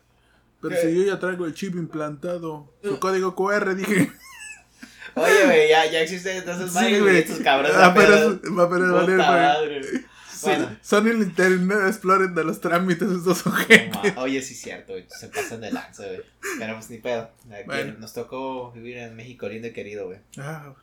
[0.62, 0.82] Pero ¿Qué?
[0.82, 2.74] si yo ya traigo el chip implantado.
[2.84, 4.12] Su código QR, dije.
[5.16, 7.76] Oye, güey, ya, ya existen entonces madres, güey, estos cabrones.
[7.76, 10.06] Va a apenas- apenas- valer, güey.
[10.30, 10.78] Sí, Bueno.
[10.84, 14.04] Son el Internet Explorer de los trámites estos No, sujetos.
[14.16, 16.22] ma- Oye, sí es cierto, güey, se pasan de lanza, güey.
[16.60, 17.32] Pero pues ni pedo.
[17.52, 17.96] Aquí Bueno.
[17.98, 20.20] Nos tocó vivir en México lindo y querido, güey.
[20.38, 20.76] Ah,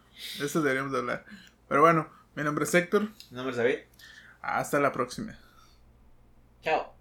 [0.42, 1.24] eso deberíamos de hablar.
[1.68, 3.08] Pero bueno, mi nombre es Héctor.
[3.30, 3.78] ¿No me lo sabía?
[4.42, 5.38] Hasta la próxima.
[6.64, 6.93] Count.